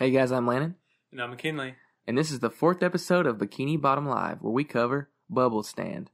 Hey 0.00 0.12
guys, 0.12 0.32
I'm 0.32 0.46
Landon, 0.46 0.76
And 1.12 1.20
I'm 1.20 1.28
McKinley. 1.28 1.74
and 2.06 2.16
this 2.16 2.30
is 2.30 2.40
the 2.40 2.48
fourth 2.48 2.82
episode 2.82 3.26
of 3.26 3.36
Bikini 3.36 3.78
Bottom 3.78 4.08
Live, 4.08 4.40
where 4.40 4.50
we 4.50 4.64
cover 4.64 5.10
Bubble 5.28 5.62
Stand. 5.62 6.10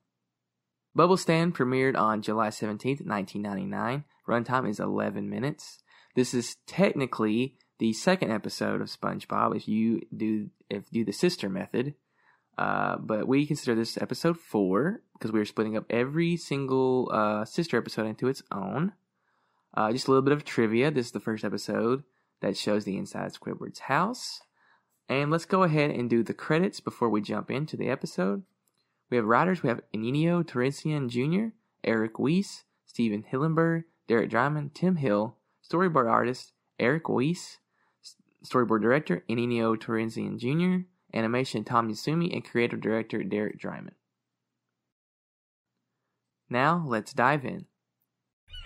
Bubble 0.93 1.16
Stand 1.16 1.55
premiered 1.55 1.96
on 1.96 2.21
July 2.21 2.49
17th, 2.49 3.07
1999. 3.07 4.03
Runtime 4.27 4.68
is 4.68 4.80
11 4.80 5.30
minutes. 5.30 5.79
This 6.17 6.35
is 6.35 6.57
technically 6.67 7.59
the 7.79 7.93
second 7.93 8.32
episode 8.32 8.80
of 8.80 8.89
SpongeBob 8.89 9.54
if 9.54 9.68
you 9.68 10.00
do 10.12 10.50
if 10.68 10.87
you 10.91 11.03
do 11.03 11.05
the 11.05 11.12
sister 11.12 11.48
method. 11.48 11.95
Uh, 12.59 12.96
but 12.96 13.29
we 13.29 13.46
consider 13.46 13.77
this 13.77 13.96
episode 13.98 14.37
four 14.37 15.03
because 15.12 15.30
we 15.30 15.39
are 15.39 15.45
splitting 15.45 15.77
up 15.77 15.87
every 15.91 16.37
single 16.37 17.09
uh, 17.12 17.45
sister 17.45 17.79
episode 17.79 18.07
into 18.07 18.26
its 18.26 18.43
own. 18.50 18.95
Uh, 19.75 19.93
just 19.93 20.09
a 20.09 20.11
little 20.11 20.23
bit 20.23 20.32
of 20.32 20.45
trivia. 20.45 20.90
This 20.90 21.07
is 21.07 21.12
the 21.12 21.21
first 21.21 21.45
episode 21.45 22.03
that 22.40 22.57
shows 22.57 22.85
the 22.85 22.96
inside 22.96 23.26
of 23.26 23.32
Squidward's 23.32 23.81
house. 23.81 24.40
And 25.08 25.31
let's 25.31 25.45
go 25.45 25.63
ahead 25.63 25.90
and 25.90 26.11
do 26.11 26.22
the 26.22 26.35
credits 26.35 26.81
before 26.81 27.09
we 27.09 27.21
jump 27.21 27.50
into 27.50 27.76
the 27.76 27.89
episode. 27.89 28.43
We 29.11 29.17
have 29.17 29.26
writers. 29.26 29.62
We 29.62 29.68
have 29.68 29.82
Ennio 29.95 30.45
Torresan 30.45 31.09
Jr., 31.09 31.54
Erik 31.85 32.19
Wiese, 32.19 32.64
Stephen 32.84 33.25
Hillenburg, 33.31 33.84
Derek 34.09 34.31
Drymon, 34.31 34.75
Tim 34.75 34.97
Hill, 34.97 35.36
storyboard 35.69 36.11
artist 36.11 36.53
Erik 36.78 37.09
Wiese, 37.09 37.59
storyboard 38.45 38.83
director 38.83 39.25
Ennio 39.28 39.77
Torresan 39.77 40.39
Jr., 40.39 40.87
animation 41.17 41.64
Tom 41.64 41.91
Yasumi, 41.91 42.33
and 42.33 42.45
creative 42.45 42.81
director 42.81 43.23
Derek 43.23 43.61
Drymon. 43.61 43.92
Now 46.48 46.84
let's 46.87 47.12
dive 47.12 47.45
in. 47.45 47.67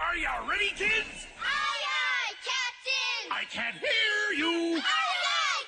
Are 0.00 0.16
you 0.16 0.28
ready, 0.48 0.70
kids? 0.76 0.99
Can't 3.50 3.74
hear 3.74 4.38
you. 4.38 4.76
Aye, 4.76 4.82
aye, 4.82 5.64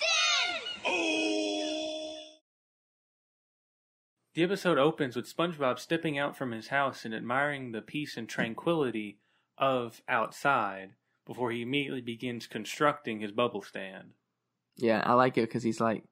Captain! 0.00 0.82
Oh! 0.86 2.36
The 4.34 4.44
episode 4.44 4.78
opens 4.78 5.16
with 5.16 5.34
SpongeBob 5.34 5.78
stepping 5.80 6.16
out 6.16 6.36
from 6.36 6.52
his 6.52 6.68
house 6.68 7.04
and 7.04 7.14
admiring 7.14 7.72
the 7.72 7.82
peace 7.82 8.16
and 8.16 8.28
tranquility 8.28 9.18
of 9.58 10.00
outside 10.08 10.90
before 11.26 11.50
he 11.50 11.62
immediately 11.62 12.00
begins 12.00 12.46
constructing 12.46 13.20
his 13.20 13.32
bubble 13.32 13.62
stand. 13.62 14.10
Yeah, 14.76 15.02
I 15.04 15.14
like 15.14 15.36
it 15.36 15.42
because 15.42 15.62
he's 15.62 15.80
like, 15.80 16.04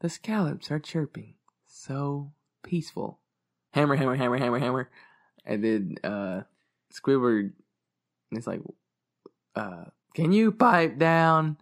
the 0.00 0.08
scallops 0.08 0.70
are 0.70 0.80
chirping, 0.80 1.34
so 1.66 2.32
peaceful. 2.62 3.20
Hammer, 3.72 3.96
hammer, 3.96 4.16
hammer, 4.16 4.36
hammer, 4.36 4.58
hammer, 4.58 4.90
and 5.44 5.64
then 5.64 5.96
uh, 6.04 6.42
Squidward 6.92 7.52
is 8.32 8.46
like, 8.46 8.60
uh, 9.54 9.84
"Can 10.14 10.32
you 10.32 10.52
pipe 10.52 10.98
down?" 10.98 11.56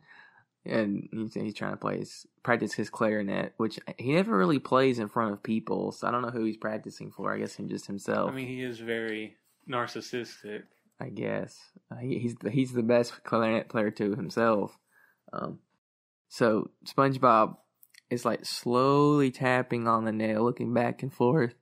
And 0.64 1.08
he's, 1.10 1.34
he's 1.34 1.54
trying 1.54 1.72
to 1.72 1.78
play 1.78 1.98
his 1.98 2.26
practice 2.42 2.74
his 2.74 2.90
clarinet, 2.90 3.54
which 3.56 3.78
he 3.98 4.12
never 4.12 4.36
really 4.36 4.58
plays 4.58 4.98
in 4.98 5.08
front 5.08 5.32
of 5.32 5.42
people. 5.42 5.92
So 5.92 6.06
I 6.06 6.10
don't 6.10 6.22
know 6.22 6.30
who 6.30 6.44
he's 6.44 6.56
practicing 6.56 7.10
for. 7.10 7.32
I 7.32 7.38
guess 7.38 7.54
him 7.54 7.68
just 7.68 7.86
himself. 7.86 8.30
I 8.30 8.34
mean, 8.34 8.46
he 8.48 8.62
is 8.62 8.78
very 8.78 9.36
narcissistic. 9.68 10.64
I 11.00 11.08
guess 11.08 11.58
uh, 11.90 11.96
he, 11.96 12.18
he's 12.18 12.34
the, 12.36 12.50
he's 12.50 12.72
the 12.72 12.82
best 12.82 13.24
clarinet 13.24 13.68
player 13.70 13.90
to 13.92 14.14
himself. 14.14 14.76
Um, 15.32 15.60
so 16.28 16.70
SpongeBob 16.84 17.56
is 18.10 18.24
like 18.24 18.44
slowly 18.44 19.30
tapping 19.30 19.88
on 19.88 20.04
the 20.04 20.12
nail, 20.12 20.44
looking 20.44 20.74
back 20.74 21.02
and 21.02 21.12
forth. 21.12 21.54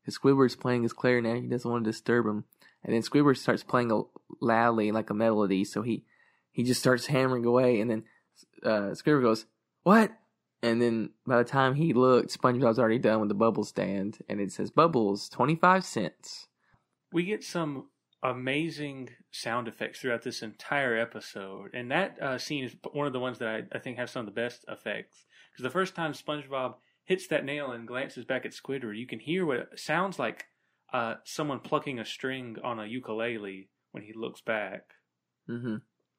Because 0.00 0.18
Squidward's 0.18 0.54
playing 0.54 0.82
his 0.82 0.92
clarinet, 0.92 1.42
he 1.42 1.48
doesn't 1.48 1.70
want 1.70 1.84
to 1.84 1.90
disturb 1.90 2.26
him. 2.26 2.44
And 2.84 2.94
then 2.94 3.02
Squidward 3.02 3.38
starts 3.38 3.64
playing 3.64 3.90
a, 3.90 4.02
loudly, 4.40 4.92
like 4.92 5.10
a 5.10 5.14
melody. 5.14 5.64
So 5.64 5.82
he 5.82 6.04
he 6.54 6.62
just 6.62 6.80
starts 6.80 7.06
hammering 7.06 7.44
away, 7.44 7.80
and 7.80 7.90
then 7.90 8.04
uh, 8.64 8.94
Squidward 8.94 9.22
goes, 9.22 9.46
"What?" 9.82 10.12
And 10.62 10.80
then 10.80 11.10
by 11.26 11.38
the 11.38 11.44
time 11.44 11.74
he 11.74 11.92
looked, 11.92 12.36
SpongeBob's 12.40 12.78
already 12.78 12.98
done 12.98 13.20
with 13.20 13.28
the 13.28 13.34
bubble 13.34 13.64
stand, 13.64 14.18
and 14.28 14.40
it 14.40 14.52
says 14.52 14.70
"Bubbles, 14.70 15.28
twenty 15.28 15.56
five 15.56 15.84
cents." 15.84 16.46
We 17.12 17.24
get 17.24 17.44
some 17.44 17.88
amazing 18.22 19.10
sound 19.30 19.68
effects 19.68 20.00
throughout 20.00 20.22
this 20.22 20.42
entire 20.42 20.96
episode, 20.96 21.74
and 21.74 21.90
that 21.90 22.22
uh, 22.22 22.38
scene 22.38 22.64
is 22.64 22.76
one 22.92 23.06
of 23.06 23.12
the 23.12 23.20
ones 23.20 23.40
that 23.40 23.48
I, 23.48 23.76
I 23.76 23.80
think 23.80 23.98
have 23.98 24.08
some 24.08 24.20
of 24.20 24.26
the 24.26 24.40
best 24.40 24.64
effects. 24.68 25.26
Because 25.52 25.64
the 25.64 25.70
first 25.70 25.94
time 25.94 26.12
SpongeBob 26.12 26.76
hits 27.04 27.26
that 27.26 27.44
nail 27.44 27.72
and 27.72 27.86
glances 27.86 28.24
back 28.24 28.46
at 28.46 28.52
Squidward, 28.52 28.96
you 28.96 29.06
can 29.06 29.18
hear 29.18 29.44
what 29.44 29.78
sounds 29.78 30.18
like 30.18 30.46
uh, 30.92 31.16
someone 31.24 31.58
plucking 31.58 31.98
a 31.98 32.04
string 32.04 32.56
on 32.62 32.78
a 32.78 32.86
ukulele 32.86 33.68
when 33.90 34.04
he 34.04 34.12
looks 34.14 34.40
back. 34.40 34.82
Mm-hmm. 35.50 35.76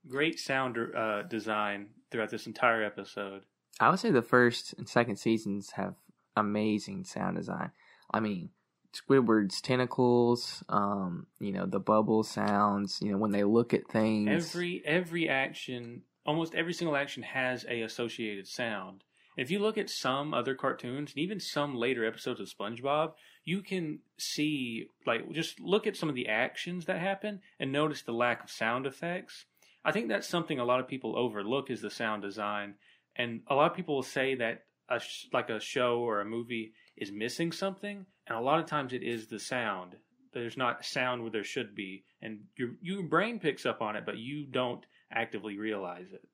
Great 0.08 0.40
sound 0.40 0.78
uh, 0.96 1.24
design 1.24 1.88
throughout 2.12 2.30
this 2.30 2.48
entire 2.48 2.84
episode. 2.84 3.44
I 3.80 3.90
would 3.90 4.00
say 4.00 4.12
the 4.12 4.22
first 4.22 4.74
and 4.78 4.88
second 4.88 5.18
seasons 5.18 5.72
have 5.72 5.96
amazing 6.36 7.06
sound 7.06 7.38
design. 7.38 7.72
I 8.12 8.20
mean, 8.20 8.50
Squidward's 8.96 9.62
tentacles, 9.62 10.64
um, 10.70 11.28
you 11.40 11.52
know, 11.52 11.66
the 11.66 11.80
bubble 11.80 12.24
sounds, 12.24 13.00
you 13.02 13.12
know, 13.12 13.18
when 13.18 13.32
they 13.32 13.44
look 13.44 13.74
at 13.74 13.88
things. 13.88 14.30
Every 14.30 14.82
every 14.86 15.28
action, 15.28 16.04
almost 16.26 16.56
every 16.56 16.74
single 16.74 16.96
action 16.96 17.24
has 17.24 17.66
a 17.68 17.82
associated 17.82 18.48
sound. 18.48 19.04
If 19.38 19.52
you 19.52 19.60
look 19.60 19.78
at 19.78 19.90
some 19.90 20.34
other 20.34 20.56
cartoons 20.56 21.12
and 21.12 21.20
even 21.20 21.42
some 21.42 21.76
later 21.76 22.06
episodes 22.06 22.40
of 22.40 22.48
SpongeBob, 22.48 23.14
you 23.44 23.62
can 23.62 24.00
see 24.18 24.88
like 25.06 25.30
just 25.32 25.60
look 25.60 25.88
at 25.88 25.98
some 25.98 26.08
of 26.08 26.16
the 26.16 26.30
actions 26.30 26.86
that 26.86 27.00
happen 27.00 27.42
and 27.60 27.72
notice 27.72 28.02
the 28.02 28.14
lack 28.14 28.44
of 28.44 28.50
sound 28.50 28.86
effects. 28.86 29.46
I 29.86 29.92
think 29.92 30.10
that's 30.10 30.28
something 30.28 30.60
a 30.60 30.66
lot 30.66 30.80
of 30.80 30.88
people 30.88 31.18
overlook 31.18 31.70
is 31.70 31.80
the 31.80 31.92
sound 31.92 32.24
design, 32.24 32.74
and 33.16 33.42
a 33.48 33.54
lot 33.54 33.70
of 33.70 33.78
people 33.78 33.96
will 33.96 34.04
say 34.04 34.34
that 34.36 34.64
a 34.90 35.00
sh- 35.00 35.28
like 35.32 35.50
a 35.52 35.60
show 35.60 36.00
or 36.00 36.22
a 36.22 36.26
movie 36.26 36.74
is 36.98 37.12
missing 37.12 37.52
something, 37.52 38.06
and 38.28 38.38
a 38.38 38.42
lot 38.42 38.60
of 38.60 38.66
times 38.66 38.94
it 38.94 39.04
is 39.04 39.28
the 39.28 39.40
sound. 39.40 39.96
There's 40.34 40.58
not 40.58 40.84
sound 40.84 41.22
where 41.22 41.32
there 41.32 41.44
should 41.44 41.76
be, 41.76 42.04
and 42.20 42.40
your 42.58 42.72
your 42.82 43.04
brain 43.04 43.40
picks 43.40 43.66
up 43.66 43.82
on 43.82 43.96
it, 43.96 44.06
but 44.08 44.18
you 44.18 44.48
don't 44.48 44.84
actively 45.12 45.58
realize 45.58 46.08
it. 46.12 46.28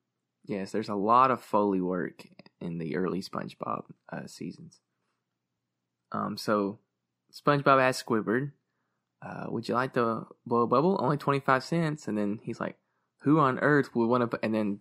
Yes, 0.44 0.72
there's 0.72 0.88
a 0.88 0.94
lot 0.94 1.30
of 1.30 1.42
Foley 1.42 1.82
work 1.82 2.26
in 2.60 2.78
the 2.78 2.96
early 2.96 3.20
SpongeBob 3.20 3.84
uh, 4.10 4.26
seasons. 4.26 4.80
Um, 6.10 6.36
so 6.36 6.78
SpongeBob 7.32 7.80
asks 7.80 8.02
Squidward, 8.02 8.52
uh, 9.20 9.44
"Would 9.48 9.68
you 9.68 9.74
like 9.74 9.92
to 9.92 10.26
blow 10.46 10.62
a 10.62 10.66
bubble? 10.66 10.98
Only 11.00 11.18
twenty 11.18 11.40
five 11.40 11.62
cents." 11.62 12.08
And 12.08 12.16
then 12.16 12.40
he's 12.42 12.58
like, 12.58 12.76
"Who 13.22 13.38
on 13.38 13.58
earth 13.60 13.94
would 13.94 14.06
want 14.06 14.30
to?" 14.30 14.38
And 14.42 14.54
then, 14.54 14.80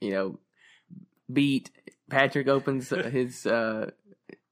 you 0.00 0.10
know, 0.10 0.38
beat 1.32 1.70
Patrick 2.08 2.48
opens 2.48 2.88
his 2.90 3.46
uh, 3.46 3.90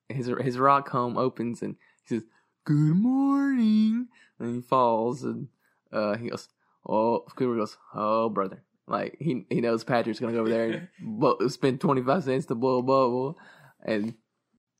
his 0.08 0.30
his 0.40 0.58
rock 0.58 0.88
home 0.88 1.16
opens 1.16 1.62
and 1.62 1.76
he 2.04 2.16
says, 2.16 2.24
"Good 2.64 2.96
morning," 2.96 4.08
and 4.38 4.56
he 4.56 4.60
falls 4.60 5.24
and 5.24 5.48
uh, 5.92 6.16
he 6.16 6.30
goes, 6.30 6.48
"Oh," 6.86 7.24
Squidward 7.30 7.58
goes, 7.58 7.76
"Oh, 7.94 8.28
brother." 8.28 8.62
Like 8.86 9.16
he 9.20 9.44
he 9.50 9.60
knows 9.60 9.84
Patrick's 9.84 10.18
gonna 10.18 10.32
go 10.32 10.40
over 10.40 10.48
there 10.48 10.90
and 11.00 11.52
spend 11.52 11.80
twenty 11.80 12.02
five 12.02 12.24
cents 12.24 12.46
to 12.46 12.54
blow 12.54 12.78
a 12.78 12.82
bubble, 12.82 13.38
and 13.84 14.14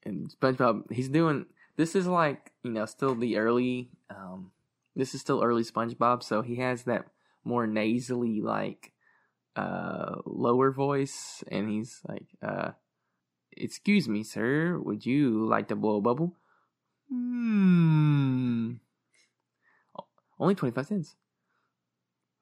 and 0.05 0.31
SpongeBob 0.31 0.91
he's 0.91 1.09
doing 1.09 1.47
this 1.77 1.95
is 1.95 2.07
like 2.07 2.53
you 2.63 2.71
know 2.71 2.87
still 2.87 3.15
the 3.15 3.37
early 3.37 3.91
um 4.11 4.51
this 4.97 5.15
is 5.15 5.21
still 5.21 5.43
early 5.43 5.63
SpongeBob 5.63 6.23
so 6.23 6.43
he 6.43 6.57
has 6.57 6.85
that 6.85 7.07
more 7.49 7.67
nasally 7.67 8.41
like 8.43 8.93
uh 9.57 10.17
lower 10.27 10.71
voice 10.71 11.43
and 11.51 11.69
he's 11.69 12.01
like 12.07 12.29
uh 12.43 12.71
excuse 13.57 14.07
me 14.07 14.23
sir 14.23 14.79
would 14.79 15.05
you 15.07 15.49
like 15.49 15.67
to 15.69 15.75
blow 15.75 15.97
a 15.97 16.01
bubble? 16.01 16.37
Hmm. 17.09 18.75
Only 20.39 20.55
twenty 20.55 20.75
five 20.75 20.87
cents. 20.87 21.17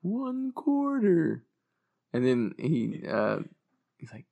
One 0.03 0.53
quarter. 0.53 1.45
And 2.13 2.27
then 2.27 2.55
he 2.59 3.07
uh 3.09 3.39
he's 3.97 4.13
like 4.13 4.27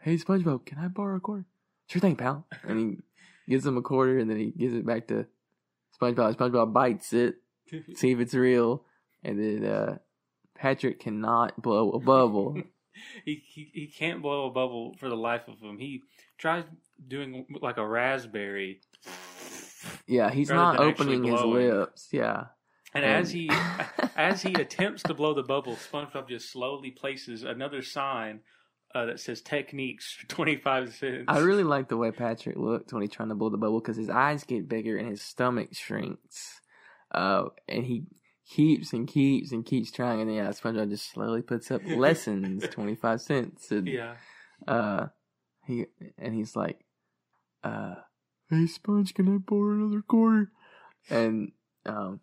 hey 0.00 0.16
SpongeBob 0.16 0.64
can 0.64 0.78
I 0.78 0.88
borrow 0.88 1.16
a 1.16 1.20
quarter? 1.20 1.44
Sure 1.88 2.00
thing 2.00 2.16
pal. 2.16 2.46
And 2.62 2.78
he 2.78 2.98
gives 3.50 3.66
him 3.66 3.76
a 3.76 3.82
quarter 3.82 4.18
and 4.18 4.30
then 4.30 4.38
he 4.38 4.52
gives 4.52 4.74
it 4.74 4.86
back 4.86 5.08
to 5.08 5.26
SpongeBob. 6.00 6.36
SpongeBob 6.36 6.72
bites 6.72 7.12
it, 7.12 7.36
see 7.94 8.12
if 8.12 8.20
it's 8.20 8.34
real, 8.34 8.84
and 9.24 9.38
then 9.38 9.64
uh, 9.70 9.98
Patrick 10.54 11.00
cannot 11.00 11.60
blow 11.60 11.90
a 11.90 11.98
bubble. 12.00 12.56
he, 13.24 13.42
he 13.46 13.70
he 13.72 13.86
can't 13.86 14.22
blow 14.22 14.46
a 14.46 14.50
bubble 14.50 14.94
for 14.98 15.08
the 15.08 15.16
life 15.16 15.48
of 15.48 15.60
him. 15.60 15.78
He 15.78 16.02
tries 16.38 16.64
doing 17.06 17.46
like 17.60 17.76
a 17.76 17.86
raspberry, 17.86 18.80
yeah, 20.06 20.30
he's 20.30 20.50
not 20.50 20.78
opening 20.78 21.24
his 21.24 21.40
lips. 21.40 22.08
Yeah, 22.12 22.46
and 22.94 23.04
And- 23.04 23.22
as 23.22 23.30
he 23.30 23.50
as 24.16 24.42
he 24.42 24.52
attempts 24.54 25.02
to 25.04 25.14
blow 25.14 25.34
the 25.34 25.42
bubble, 25.42 25.76
SpongeBob 25.76 26.28
just 26.28 26.50
slowly 26.50 26.90
places 26.90 27.42
another 27.42 27.82
sign 27.82 28.40
uh, 28.94 29.06
that 29.06 29.20
says 29.20 29.40
"Techniques 29.40 30.12
for 30.12 30.26
twenty 30.26 30.56
five 30.56 30.94
cents." 30.94 31.24
I 31.28 31.38
really 31.38 31.64
like 31.64 31.88
the 31.88 31.96
way 31.96 32.10
Patrick 32.10 32.56
looked 32.56 32.92
when 32.92 33.02
he's 33.02 33.10
trying 33.10 33.30
to 33.30 33.34
blow 33.34 33.50
the 33.50 33.58
bubble 33.58 33.80
because 33.80 33.96
his 33.96 34.10
eyes 34.10 34.44
get 34.44 34.68
bigger 34.68 34.96
and 34.96 35.08
his 35.08 35.22
stomach 35.22 35.74
shrinks. 35.74 36.60
Uh, 37.10 37.44
and 37.68 37.84
he 37.84 38.04
keeps 38.48 38.92
and 38.92 39.06
keeps 39.08 39.52
and 39.52 39.64
keeps 39.64 39.90
trying, 39.90 40.20
and 40.20 40.34
yeah, 40.34 40.48
SpongeBob 40.48 40.90
just 40.90 41.10
slowly 41.10 41.42
puts 41.42 41.70
up 41.70 41.82
lessons, 41.96 42.66
twenty 42.68 42.94
five 42.94 43.20
cents, 43.20 43.70
and 43.70 43.88
Yeah. 43.88 44.16
uh, 44.66 45.06
he 45.66 45.86
and 46.18 46.34
he's 46.34 46.54
like, 46.56 46.84
uh, 47.62 47.94
"Hey, 48.50 48.66
Sponge, 48.66 49.14
can 49.14 49.32
I 49.34 49.38
borrow 49.38 49.74
another 49.74 50.02
quarter?" 50.02 50.50
And 51.10 51.52
um, 51.86 52.20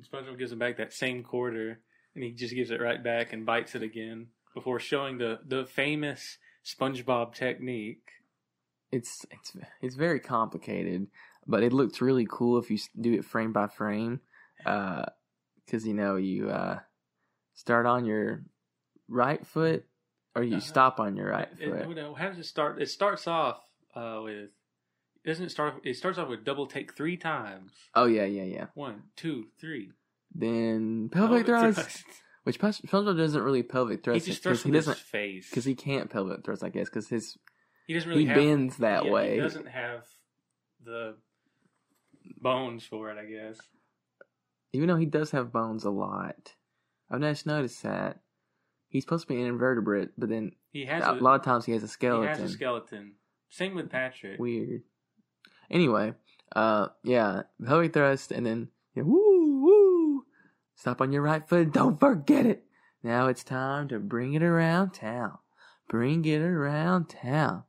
SpongeBob 0.00 0.38
gives 0.38 0.52
him 0.52 0.58
back 0.58 0.76
that 0.76 0.92
same 0.92 1.22
quarter, 1.22 1.80
and 2.14 2.24
he 2.24 2.32
just 2.32 2.54
gives 2.54 2.70
it 2.70 2.80
right 2.80 3.02
back 3.02 3.32
and 3.32 3.44
bites 3.46 3.74
it 3.74 3.82
again 3.82 4.28
before 4.54 4.78
showing 4.80 5.18
the 5.18 5.40
the 5.46 5.64
famous 5.66 6.38
SpongeBob 6.64 7.34
technique. 7.34 8.02
it's 8.92 9.26
it's 9.30 9.56
it's 9.82 9.94
very 9.96 10.20
complicated, 10.20 11.08
but 11.46 11.62
it 11.62 11.72
looks 11.72 12.00
really 12.00 12.26
cool 12.30 12.58
if 12.58 12.70
you 12.70 12.78
do 13.00 13.12
it 13.14 13.24
frame 13.24 13.52
by 13.52 13.66
frame. 13.66 14.20
Because 14.58 15.86
you 15.86 15.94
know 15.94 16.16
you 16.16 16.50
uh, 16.50 16.80
start 17.54 17.86
on 17.86 18.04
your 18.04 18.44
right 19.08 19.46
foot, 19.46 19.84
or 20.34 20.42
you 20.42 20.56
Uh-huh. 20.56 20.60
stop 20.66 21.00
on 21.00 21.16
your 21.16 21.30
right 21.30 21.48
It- 21.58 21.58
foot. 21.58 21.98
it- 21.98 22.16
how 22.16 22.28
does 22.28 22.38
it 22.38 22.44
start? 22.46 22.80
It 22.80 22.88
starts 22.88 23.26
off 23.26 23.60
uh, 23.94 24.20
with 24.22 24.50
doesn't 25.24 25.46
it 25.46 25.50
start? 25.50 25.80
It 25.84 25.94
starts 25.94 26.16
off 26.18 26.28
with 26.28 26.44
double 26.44 26.66
take 26.66 26.94
three 26.94 27.16
times. 27.16 27.72
Oh 27.94 28.06
yeah, 28.06 28.24
yeah, 28.24 28.44
yeah. 28.44 28.66
One, 28.74 29.02
two, 29.16 29.48
three. 29.58 29.92
Then 30.34 31.08
pelvic 31.10 31.46
thrust, 31.46 31.80
thrust. 31.80 32.04
which 32.44 32.58
SpongeBob 32.60 33.16
doesn't 33.16 33.42
really 33.42 33.62
pelvic 33.62 34.04
He 34.06 34.20
just 34.20 34.42
thrusts 34.42 34.64
he 34.64 34.70
his 34.70 34.86
doesn't 34.86 34.98
face 34.98 35.50
because 35.50 35.64
he 35.64 35.74
can't 35.74 36.08
pelvic 36.08 36.44
thrust, 36.44 36.62
I 36.62 36.68
guess, 36.68 36.88
because 36.88 37.08
his 37.08 37.36
he 37.86 37.94
doesn't 37.94 38.08
really 38.08 38.22
he 38.22 38.28
have, 38.28 38.36
bends 38.36 38.76
that 38.78 39.04
yeah, 39.06 39.10
way. 39.12 39.34
He 39.34 39.40
doesn't 39.40 39.68
have 39.68 40.04
the 40.84 41.16
bones 42.40 42.84
for 42.84 43.10
it, 43.10 43.18
I 43.18 43.24
guess. 43.24 43.58
Even 44.72 44.88
though 44.88 44.96
he 44.96 45.06
does 45.06 45.30
have 45.30 45.52
bones 45.52 45.84
a 45.84 45.90
lot. 45.90 46.54
I've 47.10 47.20
just 47.20 47.46
noticed 47.46 47.82
that 47.82 48.20
he's 48.88 49.04
supposed 49.04 49.26
to 49.26 49.34
be 49.34 49.40
an 49.40 49.46
invertebrate, 49.46 50.10
but 50.18 50.28
then 50.28 50.52
He 50.72 50.84
has 50.86 51.04
a 51.04 51.12
a, 51.12 51.14
lot 51.14 51.36
of 51.36 51.44
times 51.44 51.64
he 51.64 51.72
has 51.72 51.82
a 51.82 51.88
skeleton. 51.88 52.22
He 52.22 52.28
has 52.28 52.40
a 52.40 52.48
skeleton. 52.52 53.14
Same 53.48 53.74
with 53.74 53.90
Patrick. 53.90 54.38
Weird. 54.38 54.82
Anyway, 55.70 56.14
uh, 56.54 56.88
yeah, 57.02 57.42
pelvic 57.64 57.92
thrust, 57.92 58.30
and 58.32 58.44
then 58.44 58.68
yeah, 58.94 59.04
woo 59.04 59.62
woo. 59.62 60.24
Stop 60.74 61.00
on 61.00 61.12
your 61.12 61.22
right 61.22 61.46
foot. 61.48 61.72
Don't 61.72 61.98
forget 61.98 62.46
it. 62.46 62.64
Now 63.02 63.28
it's 63.28 63.44
time 63.44 63.88
to 63.88 63.98
bring 63.98 64.34
it 64.34 64.42
around 64.42 64.92
town. 64.92 65.38
Bring 65.88 66.24
it 66.24 66.40
around 66.40 67.08
town. 67.08 67.64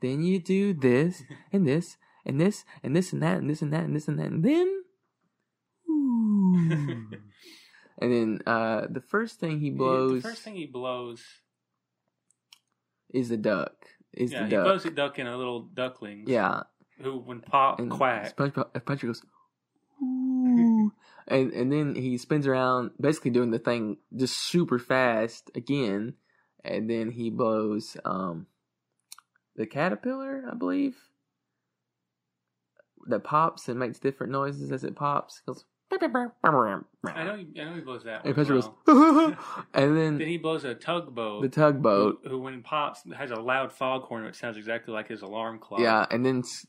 Then 0.00 0.22
you 0.22 0.38
do 0.38 0.72
this 0.72 1.22
and 1.52 1.66
this 1.66 1.96
and 2.24 2.40
this 2.40 2.64
and 2.82 2.94
this 2.94 3.12
and 3.12 3.22
that 3.22 3.38
and 3.38 3.50
this 3.50 3.62
and 3.62 3.72
that 3.72 3.84
and 3.84 3.96
this 3.96 4.08
and 4.08 4.18
that 4.18 4.26
and 4.26 4.44
then. 4.44 4.75
And 7.98 8.12
then 8.12 8.40
uh, 8.46 8.86
the 8.90 9.00
first 9.00 9.40
thing 9.40 9.58
he 9.58 9.70
blows 9.70 10.22
The 10.22 10.28
first 10.28 10.42
thing 10.42 10.54
he 10.54 10.66
blows, 10.66 11.22
is 13.08 13.30
the 13.30 13.38
duck. 13.38 13.72
Is 14.12 14.32
yeah, 14.32 14.40
the 14.40 14.44
he 14.44 14.50
duck. 14.50 14.64
blows 14.64 14.84
a 14.84 14.90
duck 14.90 15.18
in 15.18 15.26
a 15.26 15.36
little 15.36 15.62
duckling. 15.62 16.24
yeah, 16.26 16.64
Who, 17.00 17.18
when 17.18 17.40
pop 17.40 17.78
and 17.78 17.90
quack, 17.90 18.36
SpongeBob, 18.36 18.72
Patrick 18.84 19.08
goes, 19.10 19.22
ooh, 20.02 20.92
and 21.26 21.52
and 21.52 21.72
then 21.72 21.94
he 21.94 22.18
spins 22.18 22.46
around, 22.46 22.90
basically 23.00 23.30
doing 23.30 23.50
the 23.50 23.58
thing 23.58 23.96
just 24.14 24.36
super 24.36 24.78
fast 24.78 25.50
again, 25.54 26.14
and 26.64 26.90
then 26.90 27.10
he 27.10 27.30
blows 27.30 27.96
um 28.04 28.46
the 29.56 29.66
caterpillar, 29.66 30.44
I 30.50 30.54
believe, 30.54 30.96
that 33.06 33.24
pops 33.24 33.68
and 33.68 33.78
makes 33.78 33.98
different 33.98 34.32
noises 34.32 34.70
as 34.70 34.84
it 34.84 34.96
pops. 34.96 35.38
It 35.40 35.46
goes, 35.46 35.64
I 35.92 37.24
know, 37.24 37.36
he, 37.36 37.60
I 37.60 37.64
know 37.64 37.74
he 37.74 37.80
blows 37.80 38.04
that 38.04 38.24
one. 38.24 38.34
and 38.34 38.38
as 38.38 38.48
well. 38.48 38.78
goes, 38.86 39.34
and 39.74 39.96
Then 39.96 40.18
then 40.18 40.28
he 40.28 40.38
blows 40.38 40.64
a 40.64 40.74
tugboat. 40.74 41.42
the 41.42 41.48
tugboat, 41.48 42.20
who, 42.24 42.30
who, 42.30 42.38
when 42.40 42.54
it 42.54 42.64
pops, 42.64 43.02
has 43.16 43.30
a 43.30 43.36
loud 43.36 43.72
foghorn 43.72 44.24
which 44.24 44.34
sounds 44.36 44.56
exactly 44.56 44.92
like 44.92 45.08
his 45.08 45.22
alarm 45.22 45.58
clock. 45.58 45.80
yeah, 45.80 46.06
and 46.10 46.24
then. 46.26 46.38
s- 46.40 46.66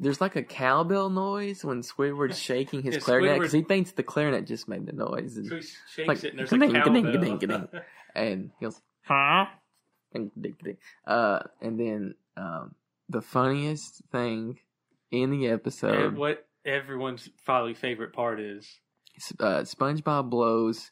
There's 0.00 0.20
like 0.20 0.34
a 0.36 0.42
cowbell 0.42 1.08
noise 1.10 1.64
when 1.64 1.82
Squidward's 1.82 2.38
shaking 2.50 2.82
his 2.82 2.94
Yeah, 2.94 3.00
clarinet 3.00 3.34
because 3.38 3.52
Squidward- 3.52 3.56
he 3.56 3.62
thinks 3.62 3.92
the 3.92 4.02
clarinet 4.02 4.46
just 4.46 4.68
made 4.68 4.86
the 4.86 4.92
noise. 4.92 5.36
And 5.36 5.46
So 5.46 5.56
he 5.56 5.62
shakes 5.62 6.08
Like, 6.08 6.24
it, 6.24 6.30
and 6.30 6.38
there's 6.38 6.52
a 6.52 6.58
ka-ding, 6.58 6.82
ka-ding, 6.82 7.04
cowbell. 7.04 7.38
ka-ding, 7.38 7.38
ka-ding. 7.38 7.82
and 8.14 8.50
he 8.58 8.64
goes, 8.64 8.80
huh? 9.02 9.46
And, 10.12 10.30
uh, 11.06 11.40
and 11.60 11.78
then 11.78 12.14
um, 12.36 12.74
the 13.08 13.20
funniest 13.20 14.02
thing 14.12 14.58
in 15.10 15.30
the 15.30 15.46
and 15.46 15.54
episode, 15.54 16.16
what 16.16 16.46
everyone's 16.64 17.28
probably 17.44 17.74
favorite 17.74 18.12
part 18.12 18.40
is. 18.40 18.68
uh, 19.40 19.62
SpongeBob 19.62 20.30
blows 20.30 20.90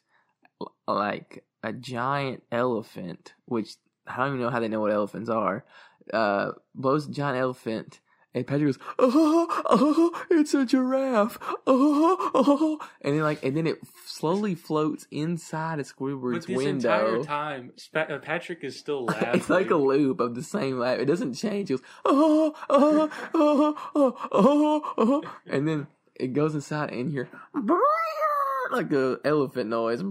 like 0.87 1.43
a 1.63 1.73
giant 1.73 2.43
elephant, 2.51 3.33
which 3.45 3.75
I 4.07 4.17
don't 4.17 4.27
even 4.29 4.41
know 4.41 4.49
how 4.49 4.59
they 4.59 4.67
know 4.67 4.81
what 4.81 4.91
elephants 4.91 5.29
are. 5.29 5.65
Uh, 6.11 6.51
blows 6.75 7.07
a 7.07 7.11
giant 7.11 7.37
elephant. 7.37 7.99
And 8.35 8.47
Patrick 8.47 8.65
goes, 8.65 8.79
oh, 8.97 9.63
oh, 9.65 10.25
it's 10.31 10.53
a 10.55 10.65
giraffe, 10.65 11.37
oh, 11.67 12.31
oh, 12.33 12.79
and 13.01 13.15
then 13.15 13.21
like, 13.21 13.43
and 13.43 13.55
then 13.55 13.67
it 13.67 13.77
slowly 14.07 14.55
floats 14.55 15.05
inside 15.11 15.79
of 15.79 15.85
Squidward's 15.85 16.45
But 16.45 16.47
this 16.47 16.57
window. 16.57 17.15
entire 17.15 17.23
time, 17.23 17.71
Spa- 17.75 18.07
uh, 18.09 18.17
Patrick 18.17 18.63
is 18.63 18.77
still 18.77 19.05
laughing. 19.07 19.29
It's 19.35 19.49
like 19.51 19.69
a 19.69 19.75
loop 19.75 20.19
of 20.19 20.33
the 20.33 20.41
same 20.41 20.79
laugh. 20.79 20.97
It 20.99 21.05
doesn't 21.05 21.35
change. 21.35 21.69
It 21.69 21.75
goes, 21.75 21.85
oh, 22.05 22.55
oh, 22.69 23.09
oh, 23.35 23.75
oh, 23.93 24.17
oh, 24.31 24.93
oh, 24.97 25.23
and 25.45 25.67
then 25.67 25.87
it 26.15 26.33
goes 26.33 26.55
inside 26.55 26.91
and 26.91 27.11
you 27.11 27.27
hear 27.27 27.29
like 28.71 28.91
a 28.93 29.19
elephant 29.23 29.69
noise. 29.69 30.01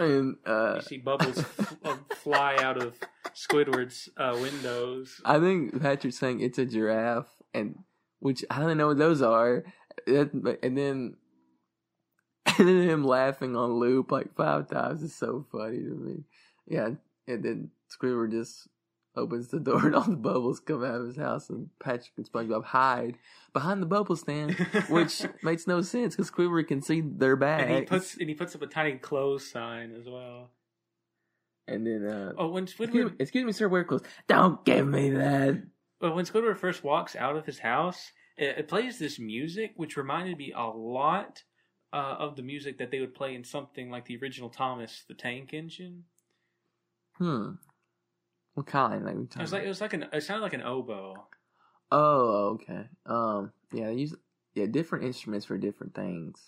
And 0.00 0.36
uh, 0.46 0.74
You 0.76 0.80
see 0.82 0.98
bubbles 0.98 1.38
f- 1.58 1.76
uh, 1.84 1.96
fly 2.16 2.56
out 2.56 2.80
of 2.82 2.94
Squidward's 3.34 4.08
uh, 4.16 4.36
windows. 4.40 5.20
I 5.24 5.38
think 5.38 5.80
Patrick's 5.80 6.18
saying 6.18 6.40
it's 6.40 6.58
a 6.58 6.64
giraffe, 6.64 7.28
and 7.52 7.78
which 8.20 8.44
I 8.50 8.60
don't 8.60 8.76
know 8.78 8.88
what 8.88 8.98
those 8.98 9.20
are. 9.22 9.64
That- 10.06 10.58
And 10.62 10.76
then, 10.76 11.16
and 12.58 12.68
then 12.68 12.88
him 12.88 13.04
laughing 13.04 13.54
on 13.56 13.72
loop 13.74 14.10
like 14.10 14.34
five 14.34 14.68
times 14.70 15.02
is 15.02 15.14
so 15.14 15.44
funny 15.52 15.78
to 15.78 15.94
me. 15.94 16.24
Yeah, 16.66 16.90
and 17.28 17.42
then 17.44 17.70
Squidward 17.90 18.30
just 18.32 18.68
opens 19.16 19.48
the 19.48 19.58
door 19.60 19.86
and 19.86 19.94
all 19.94 20.02
the 20.04 20.16
bubbles 20.16 20.60
come 20.60 20.84
out 20.84 21.00
of 21.00 21.06
his 21.06 21.16
house, 21.16 21.50
and 21.50 21.68
Patrick 21.80 22.12
and 22.16 22.30
SpongeBob 22.30 22.64
hide 22.64 23.16
behind 23.52 23.82
the 23.82 23.86
bubble 23.86 24.16
stand, 24.16 24.54
which 24.88 25.22
makes 25.42 25.66
no 25.66 25.82
sense 25.82 26.14
because 26.16 26.30
Squidward 26.30 26.68
can 26.68 26.80
see 26.80 27.00
their 27.00 27.36
bags. 27.36 27.64
and 27.68 27.74
he 27.80 27.84
puts 27.84 28.16
and 28.16 28.28
he 28.28 28.34
puts 28.34 28.54
up 28.54 28.62
a 28.62 28.66
tiny 28.66 28.96
clothes 28.98 29.50
sign 29.50 29.92
as 29.98 30.06
well. 30.08 30.50
and 31.66 31.86
then, 31.86 32.06
uh, 32.06 32.32
Oh, 32.38 32.48
when 32.48 32.64
excuse, 32.64 32.88
Squidward 32.90 33.16
excuse 33.20 33.44
me, 33.44 33.52
sir, 33.52 33.68
wear 33.68 33.84
clothes. 33.84 34.02
Don't 34.28 34.64
give 34.64 34.86
me 34.86 35.10
that. 35.10 35.62
Well, 36.00 36.14
when 36.14 36.24
Squidward 36.24 36.56
first 36.56 36.82
walks 36.84 37.14
out 37.16 37.36
of 37.36 37.44
his 37.46 37.58
house, 37.58 38.12
it, 38.38 38.58
it 38.58 38.68
plays 38.68 38.98
this 38.98 39.18
music, 39.18 39.72
which 39.76 39.96
reminded 39.96 40.38
me 40.38 40.52
a 40.56 40.62
lot 40.66 41.42
uh, 41.92 42.16
of 42.18 42.36
the 42.36 42.42
music 42.42 42.78
that 42.78 42.90
they 42.92 43.00
would 43.00 43.14
play 43.14 43.34
in 43.34 43.42
something 43.44 43.90
like 43.90 44.06
the 44.06 44.16
original 44.16 44.48
Thomas 44.48 45.04
the 45.08 45.14
Tank 45.14 45.52
Engine. 45.52 46.04
Hmm. 47.18 47.50
What 48.60 48.66
kind? 48.66 49.06
Like, 49.06 49.14
It 49.14 49.40
was 49.40 49.54
like 49.54 49.64
it 49.64 49.68
was 49.68 49.80
like 49.80 49.94
an 49.94 50.04
it 50.12 50.22
sounded 50.22 50.42
like 50.42 50.52
an 50.52 50.60
oboe. 50.60 51.14
Oh, 51.90 52.58
okay. 52.60 52.84
Um, 53.06 53.52
yeah, 53.72 53.86
they 53.86 53.94
use 53.94 54.14
yeah 54.54 54.66
different 54.66 55.06
instruments 55.06 55.46
for 55.46 55.56
different 55.56 55.94
things. 55.94 56.38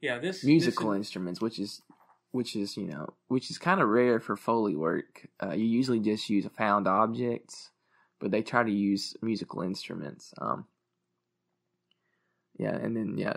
Yeah, 0.00 0.20
this 0.20 0.44
Musical 0.44 0.90
This, 0.90 0.98
instruments, 0.98 1.40
which 1.40 1.58
is 1.58 1.82
which 2.30 2.54
is 2.54 2.76
you 2.76 2.86
know 2.86 3.08
which 3.26 3.50
is 3.50 3.58
kind 3.58 3.80
of 3.80 3.88
rare 3.88 4.20
for 4.20 4.36
foley 4.36 4.76
work. 4.76 5.26
Uh, 5.42 5.50
you 5.50 5.64
usually 5.64 5.98
just 5.98 6.30
use 6.30 6.46
found 6.56 6.86
objects, 6.86 7.70
but 8.20 8.30
they 8.30 8.42
try 8.42 8.62
to 8.62 8.70
use 8.70 9.16
musical 9.20 9.62
instruments. 9.62 10.32
Um, 10.40 10.66
yeah, 12.56 12.76
and 12.76 12.96
then 12.96 13.18
yeah, 13.18 13.34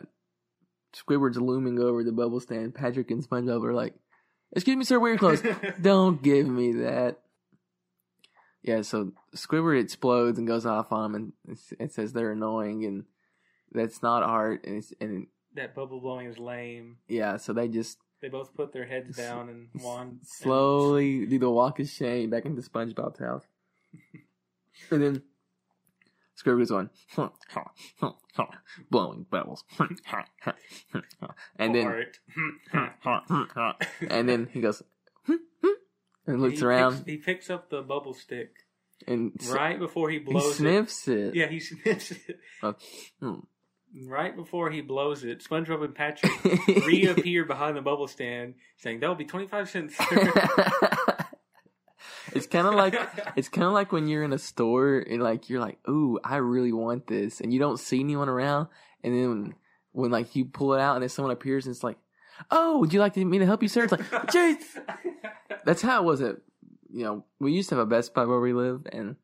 Squidward's 0.96 1.40
looming 1.40 1.80
over 1.80 2.04
the 2.04 2.12
bubble 2.12 2.40
stand. 2.40 2.76
Patrick 2.76 3.10
and 3.10 3.28
SpongeBob 3.28 3.66
are 3.66 3.74
like, 3.74 3.96
"Excuse 4.52 4.78
me, 4.78 4.86
sir, 4.86 5.00
wear 5.00 5.14
your 5.14 5.18
clothes." 5.18 5.42
Don't 5.82 6.22
give 6.22 6.48
me 6.48 6.74
that. 6.74 7.22
Yeah, 8.66 8.82
so 8.82 9.12
Squidward 9.36 9.80
explodes 9.80 10.40
and 10.40 10.48
goes 10.48 10.66
off 10.66 10.92
on 10.92 11.12
them, 11.12 11.34
and 11.48 11.58
it 11.80 11.94
says 11.94 12.14
they're 12.14 12.32
annoying, 12.32 12.84
and 12.84 13.06
that's 13.72 14.02
not 14.02 14.24
art. 14.24 14.66
And 14.66 14.78
it's 14.78 14.92
and 15.00 15.28
that 15.54 15.76
bubble 15.76 16.02
blowing 16.02 16.26
is 16.26 16.40
lame. 16.40 16.98
yeah, 17.08 17.38
so 17.38 17.54
they 17.54 17.68
just 17.68 18.00
They 18.24 18.28
both 18.28 18.56
put 18.56 18.74
their 18.74 18.88
heads 18.88 19.16
down 19.16 19.50
and 19.50 19.68
wand 19.84 20.22
slowly 20.24 21.28
do 21.28 21.38
the 21.38 21.50
walk 21.52 21.80
of 21.80 21.88
shame 21.88 22.32
back 22.32 22.46
into 22.46 22.64
SpongeBob's 22.64 23.20
house, 23.20 23.44
and 24.90 25.04
then 25.04 25.22
Squidward 26.44 26.68
goes 26.68 26.72
on 26.72 26.90
blowing 28.90 29.28
bubbles, 29.30 29.64
and 31.60 31.76
then 31.76 32.06
and 34.10 34.28
then 34.28 34.50
he 34.52 34.60
goes 34.60 34.82
and 36.28 36.42
looks 36.42 36.60
he 36.60 36.66
around 36.66 36.94
Picks, 36.94 37.06
he 37.06 37.18
picks 37.18 37.50
up 37.50 37.70
the 37.70 37.82
bubble 37.82 38.14
stick 38.14 38.66
and 39.08 39.32
right 39.50 39.78
before 39.78 40.10
he 40.10 40.18
he 40.18 40.24
blows 40.24 40.54
it. 40.54 40.58
sniffs 40.58 41.08
it. 41.08 41.36
Yeah, 41.36 41.48
he 41.48 41.60
sniffs 41.62 42.12
it. 42.12 42.40
Uh, 42.62 42.74
hmm. 43.20 43.40
Right 44.08 44.36
before 44.36 44.72
he 44.72 44.82
blows 44.82 45.24
it, 45.24 45.42
SpongeBob 45.42 45.86
and 45.86 45.96
Patrick 45.96 46.34
reappear 46.86 47.46
behind 47.46 47.78
the 47.78 47.82
bubble 47.82 48.08
stand, 48.08 48.56
saying 48.78 49.00
that'll 49.00 49.16
be 49.16 49.24
twenty 49.26 49.48
five 49.48 49.70
cents. 49.70 49.96
it's 52.34 52.48
kind 52.48 52.68
of 52.68 52.74
like 52.74 52.94
it's 53.38 53.48
kind 53.48 53.68
of 53.68 53.72
like 53.72 53.94
when 53.94 54.10
you're 54.10 54.24
in 54.24 54.34
a 54.34 54.38
store 54.38 54.98
and 54.98 55.24
like 55.24 55.50
you're 55.50 55.62
like, 55.62 55.78
"Ooh, 55.88 56.20
I 56.26 56.38
really 56.38 56.74
want 56.74 57.08
this," 57.08 57.40
and 57.40 57.54
you 57.54 57.60
don't 57.60 57.80
see 57.80 58.02
anyone 58.02 58.28
around, 58.28 58.68
and 59.02 59.14
then 59.14 59.30
when, 59.30 59.56
when 59.94 60.12
like 60.12 60.36
you 60.36 60.44
pull 60.44 60.74
it 60.74 60.82
out 60.82 60.96
and 60.96 61.02
then 61.02 61.10
someone 61.10 61.32
appears 61.32 61.66
and 61.66 61.74
it's 61.74 61.84
like, 61.84 61.98
"Oh, 62.52 62.80
would 62.80 62.92
you 62.92 63.00
like 63.00 63.16
me 63.16 63.38
to 63.40 63.46
help 63.46 63.64
you, 63.64 63.70
sir?" 63.70 63.84
It's 63.84 63.94
like, 63.94 64.10
"Jeez." 64.28 64.60
That's 65.66 65.82
how 65.82 66.02
it 66.02 66.06
was 66.06 66.22
at 66.22 66.38
you 66.94 67.04
know 67.04 67.26
we 67.40 67.52
used 67.52 67.70
to 67.70 67.76
have 67.76 67.84
a 67.84 67.90
Best 67.90 68.14
Buy 68.14 68.26
where 68.26 68.40
we 68.40 68.54
lived 68.54 68.88
and 68.94 69.18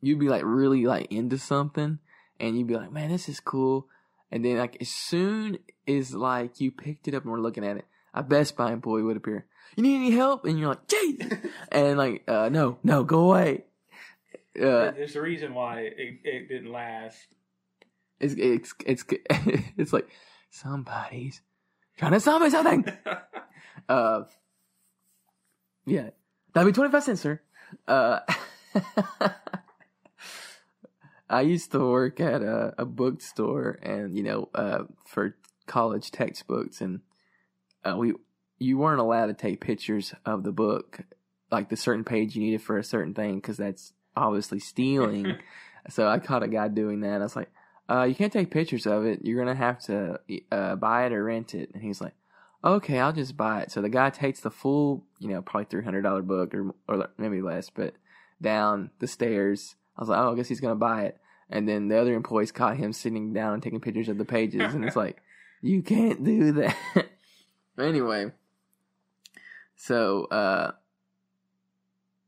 you'd 0.00 0.18
be 0.18 0.28
like 0.28 0.42
really 0.44 0.84
like 0.84 1.10
into 1.12 1.38
something, 1.38 1.98
and 2.40 2.58
you'd 2.58 2.66
be 2.66 2.74
like, 2.76 2.92
"Man, 2.92 3.10
this 3.10 3.28
is 3.28 3.40
cool," 3.40 3.88
and 4.30 4.44
then 4.44 4.58
like 4.58 4.76
as 4.80 4.88
soon 4.88 5.58
as 5.88 6.14
like 6.14 6.60
you 6.60 6.70
picked 6.70 7.08
it 7.08 7.14
up 7.14 7.22
and 7.22 7.32
we're 7.32 7.40
looking 7.40 7.64
at 7.64 7.76
it, 7.76 7.84
a 8.12 8.22
Best 8.22 8.56
Buy 8.56 8.72
employee 8.72 9.02
would 9.02 9.16
appear. 9.16 9.46
You 9.76 9.84
need 9.84 9.96
any 9.96 10.10
help? 10.10 10.44
And 10.44 10.58
you're 10.58 10.68
like, 10.68 10.86
"Jeez," 10.88 11.50
and 11.72 11.96
like, 11.96 12.24
uh, 12.28 12.48
"No, 12.50 12.78
no, 12.82 13.04
go 13.04 13.30
away." 13.30 13.64
Uh, 14.54 14.90
There's 14.92 15.16
a 15.16 15.22
reason 15.22 15.54
why 15.54 15.80
it, 15.80 16.18
it 16.24 16.48
didn't 16.48 16.70
last. 16.72 17.26
it's 18.20 18.34
it's 18.36 18.74
it's 18.84 19.04
it's 19.78 19.92
like 19.94 20.08
somebody's 20.50 21.40
trying 21.96 22.12
to 22.12 22.20
sell 22.20 22.38
me 22.40 22.50
something. 22.50 22.84
Uh, 23.88 24.22
yeah, 25.86 26.10
that'd 26.52 26.72
be 26.72 26.74
twenty 26.74 26.90
five 26.90 27.04
cents, 27.04 27.20
sir. 27.20 27.40
Uh, 27.86 28.20
I 31.28 31.40
used 31.40 31.72
to 31.72 31.78
work 31.78 32.20
at 32.20 32.42
a, 32.42 32.74
a 32.78 32.84
bookstore, 32.84 33.78
and 33.82 34.16
you 34.16 34.22
know, 34.22 34.50
uh, 34.54 34.84
for 35.06 35.36
college 35.66 36.10
textbooks, 36.10 36.80
and 36.80 37.00
uh, 37.84 37.96
we 37.96 38.12
you 38.58 38.78
weren't 38.78 39.00
allowed 39.00 39.26
to 39.26 39.34
take 39.34 39.60
pictures 39.60 40.14
of 40.26 40.44
the 40.44 40.52
book, 40.52 41.00
like 41.50 41.70
the 41.70 41.76
certain 41.76 42.04
page 42.04 42.36
you 42.36 42.42
needed 42.42 42.62
for 42.62 42.78
a 42.78 42.84
certain 42.84 43.14
thing, 43.14 43.36
because 43.36 43.56
that's 43.56 43.94
obviously 44.14 44.60
stealing. 44.60 45.36
so 45.88 46.06
I 46.06 46.18
caught 46.18 46.42
a 46.42 46.48
guy 46.48 46.68
doing 46.68 47.00
that. 47.00 47.20
I 47.20 47.24
was 47.24 47.34
like, 47.36 47.50
uh, 47.88 48.02
"You 48.02 48.14
can't 48.14 48.32
take 48.32 48.50
pictures 48.50 48.86
of 48.86 49.06
it. 49.06 49.24
You're 49.24 49.42
gonna 49.42 49.56
have 49.56 49.80
to 49.84 50.20
uh, 50.52 50.76
buy 50.76 51.06
it 51.06 51.12
or 51.12 51.24
rent 51.24 51.54
it." 51.54 51.70
And 51.72 51.82
he's 51.82 52.00
like, 52.00 52.14
"Okay, 52.64 52.98
I'll 52.98 53.12
just 53.12 53.36
buy 53.36 53.62
it." 53.62 53.70
So 53.70 53.80
the 53.82 53.88
guy 53.88 54.10
takes 54.10 54.40
the 54.40 54.50
full, 54.50 55.04
you 55.18 55.28
know, 55.28 55.42
probably 55.42 55.66
three 55.66 55.84
hundred 55.84 56.02
dollar 56.02 56.22
book 56.22 56.54
or 56.54 56.74
or 56.88 57.08
maybe 57.18 57.40
less, 57.42 57.70
but 57.70 57.94
down 58.40 58.90
the 58.98 59.06
stairs. 59.06 59.76
I 59.96 60.02
was 60.02 60.08
like, 60.08 60.18
"Oh, 60.18 60.32
I 60.32 60.36
guess 60.36 60.48
he's 60.48 60.60
gonna 60.60 60.74
buy 60.74 61.04
it." 61.04 61.18
And 61.50 61.68
then 61.68 61.88
the 61.88 61.98
other 61.98 62.14
employees 62.14 62.52
caught 62.52 62.76
him 62.76 62.92
sitting 62.92 63.32
down 63.32 63.54
and 63.54 63.62
taking 63.62 63.80
pictures 63.80 64.08
of 64.08 64.18
the 64.18 64.24
pages, 64.24 64.74
and 64.74 64.84
it's 64.84 64.96
like, 65.04 65.22
"You 65.60 65.82
can't 65.82 66.24
do 66.24 66.52
that." 66.52 66.76
anyway, 67.78 68.32
so 69.76 70.24
uh, 70.26 70.72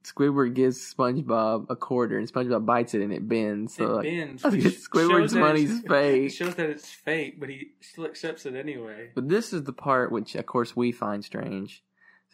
Squidward 0.04 0.54
gives 0.54 0.94
SpongeBob 0.94 1.66
a 1.70 1.76
quarter, 1.76 2.18
and 2.18 2.30
SpongeBob 2.30 2.66
bites 2.66 2.94
it, 2.94 3.00
and 3.00 3.12
it 3.12 3.26
bends. 3.26 3.74
So 3.74 3.84
it 3.84 3.88
like, 3.88 4.04
bends. 4.04 4.44
I 4.44 4.50
think 4.50 4.64
which 4.64 4.74
it's 4.74 4.88
Squidward's 4.88 5.34
money's 5.34 5.80
fake. 5.88 6.26
It 6.26 6.34
shows 6.34 6.54
that 6.56 6.68
it's 6.68 6.90
fake, 6.90 7.40
but 7.40 7.48
he 7.48 7.72
still 7.80 8.04
accepts 8.04 8.44
it 8.46 8.54
anyway. 8.54 9.10
But 9.14 9.28
this 9.28 9.52
is 9.52 9.64
the 9.64 9.72
part 9.72 10.12
which, 10.12 10.34
of 10.34 10.46
course, 10.46 10.76
we 10.76 10.92
find 10.92 11.24
strange. 11.24 11.82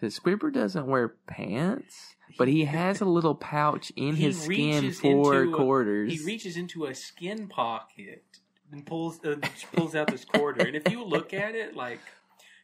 Says 0.00 0.18
Squidward 0.18 0.54
doesn't 0.54 0.86
wear 0.86 1.14
pants, 1.26 2.16
but 2.38 2.48
he 2.48 2.64
has 2.64 3.00
a 3.00 3.04
little 3.06 3.34
pouch 3.34 3.92
in 3.96 4.16
his 4.16 4.42
skin 4.42 4.92
for 4.92 5.42
into 5.42 5.54
a- 5.54 5.56
quarters. 5.56 6.12
He 6.12 6.24
reaches 6.24 6.56
into 6.56 6.86
a 6.86 6.94
skin 6.94 7.46
pocket 7.46 8.24
and 8.72 8.84
pulls 8.84 9.24
uh, 9.24 9.36
pulls 9.72 9.94
out 9.94 10.08
this 10.08 10.24
quarter. 10.24 10.66
And 10.66 10.74
if 10.74 10.90
you 10.90 11.04
look 11.04 11.34
at 11.34 11.54
it, 11.54 11.76
like 11.76 12.00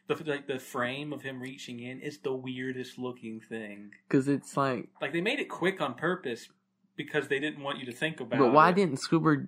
the 0.07 0.23
like 0.25 0.47
the 0.47 0.59
frame 0.59 1.13
of 1.13 1.21
him 1.21 1.39
reaching 1.39 1.79
in 1.79 1.99
is 1.99 2.19
the 2.19 2.33
weirdest 2.33 2.97
looking 2.97 3.39
thing. 3.39 3.91
Because 4.07 4.27
it's 4.27 4.55
like, 4.55 4.89
Like 5.01 5.13
they 5.13 5.21
made 5.21 5.39
it 5.39 5.49
quick 5.49 5.81
on 5.81 5.93
purpose 5.93 6.49
because 6.95 7.27
they 7.27 7.39
didn't 7.39 7.63
want 7.63 7.79
you 7.79 7.85
to 7.85 7.91
think 7.91 8.19
about. 8.19 8.37
It. 8.37 8.39
But 8.39 8.53
why 8.53 8.69
it. 8.69 8.75
didn't 8.75 8.99
Squidward? 8.99 9.47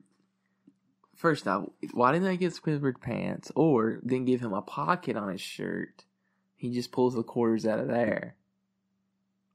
First 1.16 1.48
off, 1.48 1.66
why 1.94 2.14
didn't 2.14 2.28
they 2.28 2.38
give 2.38 2.54
Squidward 2.54 3.02
pants, 3.02 3.52
or 3.56 3.98
didn't 4.06 4.26
give 4.26 4.40
him 4.40 4.54
a 4.54 4.62
pocket 4.62 5.18
on 5.18 5.30
his 5.30 5.42
shirt? 5.42 6.06
He 6.56 6.74
just 6.74 6.92
pulls 6.92 7.16
the 7.16 7.24
quarters 7.24 7.66
out 7.66 7.80
of 7.80 7.88
there, 7.88 8.36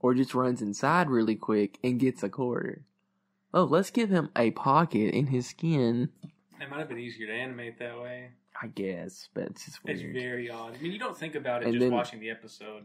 or 0.01 0.15
just 0.15 0.35
runs 0.35 0.61
inside 0.61 1.09
really 1.09 1.37
quick 1.37 1.79
and 1.83 2.01
gets 2.01 2.23
a 2.23 2.29
quarter. 2.29 2.85
Oh, 3.55 3.65
let's 3.65 3.91
give 3.91 4.11
him 4.11 4.31
a 4.37 4.51
pocket 4.51 5.15
in 5.15 5.29
his 5.29 5.47
skin. 5.47 6.11
It 6.61 6.69
might 6.69 6.81
have 6.81 6.89
been 6.89 6.99
easier 6.99 7.27
to 7.29 7.33
animate 7.33 7.79
that 7.79 7.99
way. 7.99 8.31
I 8.65 8.69
guess, 8.69 9.29
but 9.35 9.45
it's 9.45 9.67
just 9.67 9.85
weird. 9.85 9.99
It's 10.01 10.19
very 10.23 10.49
odd. 10.51 10.75
I 10.75 10.83
mean, 10.83 10.91
you 10.93 10.99
don't 10.99 11.17
think 11.17 11.35
about 11.35 11.63
it 11.63 11.67
And 11.67 11.75
just 11.75 11.83
then- 11.83 11.93
watching 11.93 12.21
the 12.21 12.31
episode. 12.31 12.85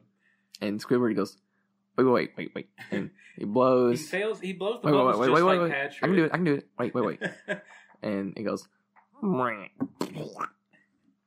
and 0.61 0.83
Squidward 0.83 1.15
goes, 1.15 1.37
wait, 1.97 2.03
wait, 2.05 2.31
wait, 2.37 2.51
wait, 2.53 2.69
and 2.91 3.11
he 3.37 3.45
blows. 3.45 3.99
He 4.01 4.05
fails. 4.05 4.39
He 4.41 4.51
blows 4.53 4.81
the 4.81 4.87
Wait, 4.87 4.93
wait, 4.93 4.99
bubbles 4.99 5.17
wait, 5.19 5.27
just 5.27 5.35
wait, 5.35 5.43
wait, 5.43 5.57
like 5.57 5.61
wait. 5.61 5.71
Patrick. 5.71 6.03
I 6.03 6.07
can 6.07 6.15
do 6.17 6.23
it. 6.25 6.31
I 6.33 6.35
can 6.35 6.43
do 6.45 6.53
it. 6.55 6.67
Wait, 6.77 6.93
wait, 6.93 7.05
wait. 7.05 7.59
and 8.01 8.33
he 8.37 8.43
goes, 8.43 8.67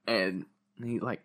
and 0.06 0.44
he 0.82 0.98
like 1.00 1.22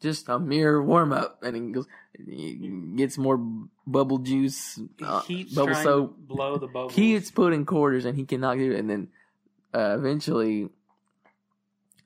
just 0.00 0.28
a 0.28 0.38
mere 0.38 0.80
warm 0.82 1.12
up, 1.12 1.42
and 1.42 1.56
he 1.56 1.72
goes, 1.72 1.86
he 2.26 2.54
gets 2.96 3.18
more 3.18 3.38
bubble 3.86 4.18
juice, 4.18 4.78
uh, 5.02 5.22
bubble 5.54 5.74
soap. 5.74 6.16
blow 6.18 6.56
the 6.58 6.66
bubbles. 6.66 6.94
He 6.94 7.12
gets 7.12 7.30
put 7.30 7.52
in 7.52 7.66
quarters, 7.66 8.04
and 8.04 8.16
he 8.16 8.24
cannot 8.24 8.56
do 8.56 8.72
it. 8.72 8.78
And 8.78 8.88
then 8.90 9.08
uh, 9.74 9.96
eventually, 9.98 10.70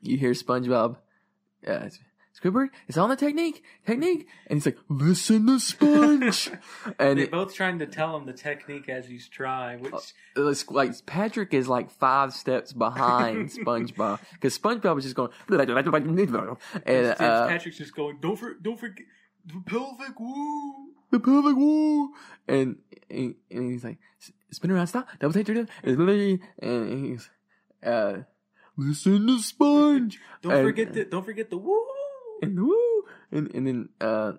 you 0.05 0.19
hear 0.19 0.33
SpongeBob. 0.33 0.97
Uh, 1.67 1.89
Squidward, 2.35 2.71
it's 2.89 2.99
on 2.99 3.11
the 3.11 3.17
technique, 3.17 3.63
technique, 3.87 4.27
and 4.49 4.57
he's 4.57 4.67
like, 4.67 4.77
"Listen 4.89 5.47
to 5.47 5.61
Sponge," 5.61 6.51
and 6.99 7.21
They're 7.21 7.29
both 7.29 7.55
trying 7.55 7.79
to 7.79 7.87
tell 7.87 8.17
him 8.17 8.27
the 8.27 8.33
technique 8.33 8.89
as 8.89 9.07
he's 9.07 9.29
trying, 9.29 9.83
which 9.83 10.13
it's 10.37 10.69
like 10.69 11.07
Patrick 11.07 11.55
is 11.55 11.69
like 11.69 11.93
five 11.93 12.33
steps 12.33 12.73
behind 12.73 13.51
SpongeBob 13.51 14.19
because 14.33 14.59
SpongeBob 14.59 14.97
was 14.97 15.05
just 15.05 15.15
going 15.15 15.31
and 16.85 17.07
uh, 17.21 17.47
Patrick's 17.47 17.79
just 17.79 17.95
going, 17.95 18.19
"Don't 18.21 18.37
for, 18.37 18.55
don't 18.55 18.81
forget 18.81 19.07
the 19.47 19.63
pelvic 19.65 20.19
woo." 20.19 20.91
the 21.11 21.21
pelvic 21.21 21.55
woo 21.57 22.13
and, 22.49 22.77
and 23.09 23.37
and 23.49 23.71
he's 23.71 23.85
like 23.85 23.99
spin 24.51 24.73
around 24.73 24.89
stop 24.89 25.07
double 25.21 25.33
take 25.33 25.49
and 25.49 26.41
and 26.61 27.07
he's 27.07 27.31
uh 27.87 28.15
listen 28.77 29.27
to 29.27 29.39
Sponge 29.41 30.19
Don't 30.43 30.53
And- 30.53 30.67
forget 30.67 30.93
the, 30.93 31.05
don't 31.05 31.25
forget 31.25 31.51
the 31.51 31.57
woo. 31.59 31.85
and 32.43 32.59
woo 32.61 33.05
and 33.33 33.55
and 33.55 33.67
then 33.67 33.89
uh 34.01 34.33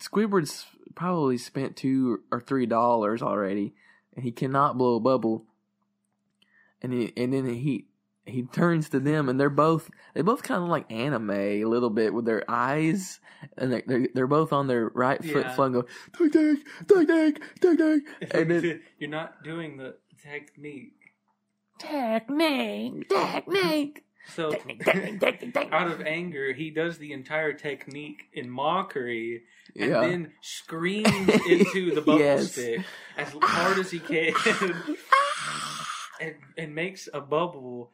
Squidward's 0.00 0.64
probably 0.94 1.38
spent 1.38 1.76
two 1.76 2.20
or 2.30 2.40
three 2.40 2.66
dollars 2.66 3.20
already 3.22 3.74
and 4.14 4.24
he 4.24 4.30
cannot 4.32 4.78
blow 4.78 4.96
a 4.96 5.00
bubble 5.00 5.44
and 6.82 6.92
he 6.92 7.12
and 7.16 7.32
then 7.32 7.46
he 7.46 7.86
he 8.24 8.42
turns 8.42 8.90
to 8.90 9.00
them 9.00 9.28
and 9.28 9.40
they're 9.40 9.48
both 9.50 9.90
they 10.14 10.22
both 10.22 10.42
kind 10.42 10.62
of 10.62 10.68
like 10.68 10.90
anime 10.92 11.30
a 11.30 11.64
little 11.64 11.90
bit 11.90 12.12
with 12.14 12.24
their 12.26 12.44
eyes 12.48 13.20
and 13.56 13.72
they're 13.72 13.82
they're, 13.86 14.08
they're 14.14 14.26
both 14.26 14.52
on 14.52 14.66
their 14.66 14.88
right 14.94 15.22
foot 15.24 15.46
Yeah. 15.46 15.54
flung 15.54 15.72
go 15.72 15.84
technique 16.16 16.64
technique 16.86 17.40
technique 17.60 18.02
and 18.32 18.50
then 18.50 18.80
You're 18.98 19.10
not 19.10 19.42
doing 19.42 19.76
the 19.78 19.96
technique. 20.22 20.94
Technique 21.78 23.08
technique 23.08 24.04
So, 24.34 24.50
technique 24.50 24.84
technique 24.84 25.20
technique 25.20 25.54
technique 25.54 25.72
out 25.72 25.88
of 25.90 26.00
anger, 26.02 26.52
he 26.52 26.70
does 26.70 26.98
the 26.98 27.12
entire 27.12 27.52
technique 27.52 28.24
in 28.32 28.50
mockery 28.50 29.42
and 29.76 29.90
yeah 29.90 30.00
then 30.00 30.32
screams 30.42 31.08
into 31.46 31.94
the 31.94 32.00
bubble 32.00 32.18
Yes. 32.20 32.52
stick 32.52 32.80
as 33.16 33.28
hard 33.40 33.78
as 33.78 33.90
he 33.90 33.98
can 34.00 34.32
and, 36.20 36.34
and 36.56 36.74
makes 36.74 37.08
a 37.12 37.20
bubble. 37.20 37.92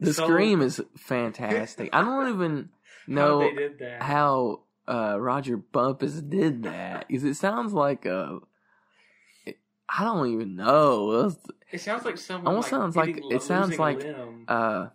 the 0.00 0.12
so- 0.12 0.24
scream 0.26 0.60
is 0.62 0.80
fantastic 0.96 1.90
I 1.92 2.02
don't 2.02 2.28
even 2.34 2.68
How 3.08 3.14
know 3.14 3.38
they 3.40 3.52
did 3.54 3.78
that. 3.80 4.02
how 4.02 4.60
uh, 4.86 5.18
Rodger 5.20 5.58
Bumpass 5.58 6.26
did 6.28 6.62
that 6.62 7.08
because 7.08 7.24
it 7.24 7.34
sounds 7.34 7.72
like 7.74 8.06
a. 8.06 8.38
I 9.88 10.04
don't 10.04 10.32
even 10.32 10.56
know. 10.56 11.28
It 11.28 11.36
It 11.72 11.80
sounds 11.80 12.04
like 12.04 12.18
someone 12.18 12.46
Almost 12.46 12.72
like 12.72 12.78
sounds 12.80 12.96
like- 12.96 13.16
it 13.30 13.42
sounds 13.42 13.78
like, 13.78 14.04
uh, 14.48 14.88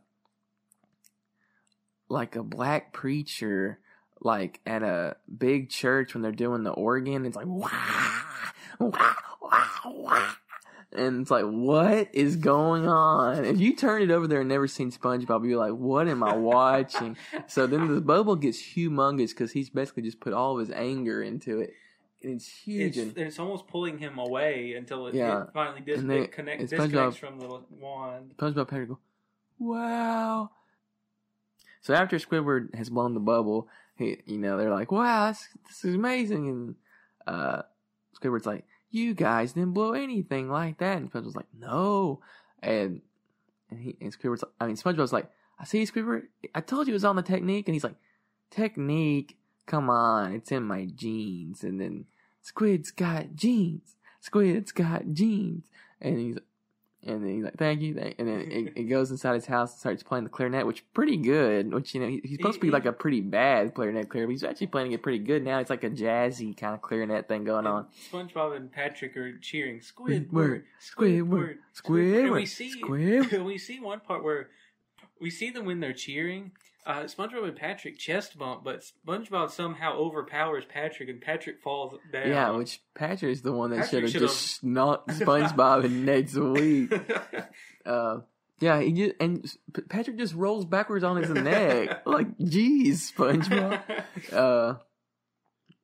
like 2.09 2.35
a 2.35 2.43
black 2.43 2.93
preacher, 2.93 3.79
like 4.21 4.59
at 4.65 4.83
a 4.83 5.17
big 5.35 5.69
church 5.69 6.13
when 6.13 6.21
they're 6.21 6.31
doing 6.31 6.63
the 6.63 6.71
organ. 6.71 7.25
It's 7.25 7.35
like 7.35 7.45
wah, 7.47 7.69
wah, 8.79 9.15
wah, 9.41 9.67
wah. 9.85 10.29
And 10.95 11.21
it's 11.23 11.31
like, 11.31 11.45
what 11.45 12.09
is 12.13 12.35
going 12.35 12.88
on? 12.88 13.45
If 13.45 13.59
you 13.59 13.75
turn 13.75 14.03
it 14.03 14.12
over 14.12 14.27
there 14.27 14.41
and 14.41 14.50
never 14.50 14.67
seen 14.67 14.91
SpongeBob, 14.91 15.47
you're 15.47 15.57
like, 15.57 15.73
what 15.73 16.07
am 16.07 16.23
I 16.23 16.35
watching? 16.35 17.17
so 17.47 17.65
then 17.65 17.93
the 17.95 18.00
bubble 18.00 18.35
gets 18.35 18.62
humongous 18.62 19.29
because 19.29 19.53
he's 19.53 19.71
basically 19.71 20.03
just 20.03 20.19
put 20.19 20.33
all 20.33 20.53
of 20.53 20.59
his 20.59 20.69
anger 20.75 21.23
into 21.23 21.59
it. 21.62 21.73
And 22.24 22.34
it's 22.36 22.48
huge. 22.48 22.98
it's, 22.98 23.18
and 23.18 23.27
it's 23.27 23.39
almost 23.39 23.68
pulling 23.68 23.98
him 23.98 24.18
away 24.18 24.74
until 24.75 25.08
it, 25.08 25.15
Yeah. 25.15 25.44
it 25.44 25.50
finally 25.53 25.82
dis- 25.82 26.00
And 26.00 26.10
then- 26.10 26.24
it 26.24 26.32
connect, 26.32 26.62
and 26.62 26.70
SpongeBob- 26.70 26.82
disconnects 26.84 27.18
from 27.18 27.39
the 27.39 27.62
wand. 27.80 28.34
SpongeBob 28.38 28.68
Patrick 28.68 28.89
go, 28.89 29.00
wow. 29.60 30.50
So 31.82 31.94
after 31.94 32.18
Squidward 32.18 32.74
has 32.75 32.89
blown 32.89 33.13
the 33.13 33.20
bubble, 33.20 33.68
he, 33.98 34.18
you 34.25 34.38
know, 34.38 34.58
they're 34.58 34.72
like, 34.72 34.92
wow, 34.92 35.27
this, 35.30 35.48
this 35.68 35.84
is 35.86 35.96
amazing. 35.96 36.48
And 36.48 36.75
uh, 37.27 37.63
Squidward's 38.20 38.46
like, 38.46 38.65
you 38.89 39.13
guys 39.13 39.53
didn't 39.53 39.74
blow 39.74 39.94
anything 39.94 40.50
like 40.50 40.77
that. 40.77 40.98
And 40.98 41.12
SpongeBob's 41.12 41.36
like, 41.36 41.53
no. 41.58 42.22
And 42.62 43.01
and 43.70 43.80
he 43.82 43.98
and 44.00 44.18
Squidward's, 44.18 44.44
I 44.62 44.68
mean, 44.68 44.77
SpongeBob's 44.77 45.12
like, 45.12 45.30
I 45.60 45.65
see 45.65 45.84
Squidward. 45.86 46.24
I 46.56 46.62
told 46.62 46.88
you 46.88 46.94
it 46.94 46.96
was 46.96 47.03
on 47.06 47.15
the 47.18 47.22
technique. 47.22 47.68
And 47.68 47.75
he's 47.75 47.84
like, 47.84 47.96
technique? 48.50 49.38
Come 49.65 49.89
on, 49.89 50.34
it's 50.34 50.51
in 50.51 50.63
my 50.63 50.86
genes. 50.86 51.63
And 51.63 51.80
then 51.82 52.06
Squid's 52.43 52.91
got 52.91 53.35
jeans. 53.35 53.95
Squid's 54.19 54.71
got 54.71 55.13
jeans. 55.13 55.65
And 56.00 56.19
he's 56.19 56.38
and 57.05 57.21
then 57.21 57.35
he's 57.35 57.43
like, 57.43 57.57
"Thank 57.57 57.81
you," 57.81 57.97
and 57.97 58.27
then 58.27 58.41
it, 58.50 58.73
it 58.77 58.83
goes 58.83 59.12
inside 59.12 59.33
his 59.35 59.45
house 59.45 59.71
and 59.71 59.79
starts 59.79 60.03
playing 60.03 60.23
the 60.23 60.29
clarinet, 60.29 60.65
which 60.65 60.79
is 60.79 60.85
pretty 60.93 61.17
good. 61.17 61.73
Which 61.73 61.93
you 61.93 62.01
know 62.01 62.07
he, 62.07 62.21
he's 62.23 62.38
supposed 62.38 62.55
to 62.55 62.62
be 62.62 62.71
like 62.71 62.85
a 62.85 62.93
pretty 62.93 63.21
bad 63.21 63.73
clarinet 63.73 64.09
player, 64.09 64.25
but 64.25 64.31
he's 64.31 64.43
actually 64.43 64.67
playing 64.67 64.91
it 64.93 65.01
pretty 65.03 65.19
good 65.19 65.43
now. 65.43 65.59
It's 65.59 65.69
like 65.69 65.83
a 65.83 65.89
jazzy 65.89 66.55
kind 66.55 66.73
of 66.73 66.81
clarinet 66.81 67.27
thing 67.27 67.43
going 67.43 67.67
on. 67.67 67.88
SpongeBob 68.12 68.55
and 68.55 68.71
Patrick 68.71 69.17
are 69.17 69.38
cheering 69.39 69.79
Squidward, 69.79 70.29
Squidward, 70.31 70.63
Squidward, 70.81 71.55
Squidward. 71.75 72.09
And 72.25 72.25
Squidward, 72.29 72.33
we 72.35 72.45
see 72.45 72.73
Squidward. 72.81 73.45
we 73.45 73.57
see 73.57 73.79
one 73.79 74.00
part 74.00 74.23
where 74.23 74.50
we 75.22 75.29
see 75.29 75.50
them 75.50 75.65
when 75.65 75.79
they're 75.79 75.93
cheering. 75.93 76.51
Uh, 76.86 77.03
SpongeBob 77.03 77.48
and 77.48 77.55
Patrick 77.55 77.98
chest 77.98 78.38
bump, 78.38 78.65
but 78.65 78.83
SpongeBob 79.07 79.50
somehow 79.51 79.93
overpowers 79.95 80.65
Patrick, 80.65 81.07
and 81.07 81.22
Patrick 81.22 81.62
falls 81.62 81.98
down. 82.12 82.27
Yeah, 82.27 82.50
which 82.51 82.81
Patrick 82.93 83.31
is 83.31 83.41
the 83.41 83.53
one 83.53 83.69
that 83.72 83.89
should 83.89 84.03
have 84.03 84.12
just 84.12 84.57
snuck 84.57 85.07
SpongeBob 85.12 85.86
and 85.86 86.05
Ned's 86.05 86.38
week. 86.38 86.93
Uh, 87.86 88.19
yeah, 88.62 88.79
he 88.79 88.93
just 88.93 89.15
and 89.19 89.45
Patrick 89.89 90.17
just 90.17 90.33
rolls 90.36 90.63
backwards 90.63 91.03
on 91.03 91.22
his 91.22 91.29
neck. 91.31 92.05
Like, 92.05 92.27
geez, 92.39 93.12
SpongeBob. 93.12 93.81
Uh, 94.31 94.75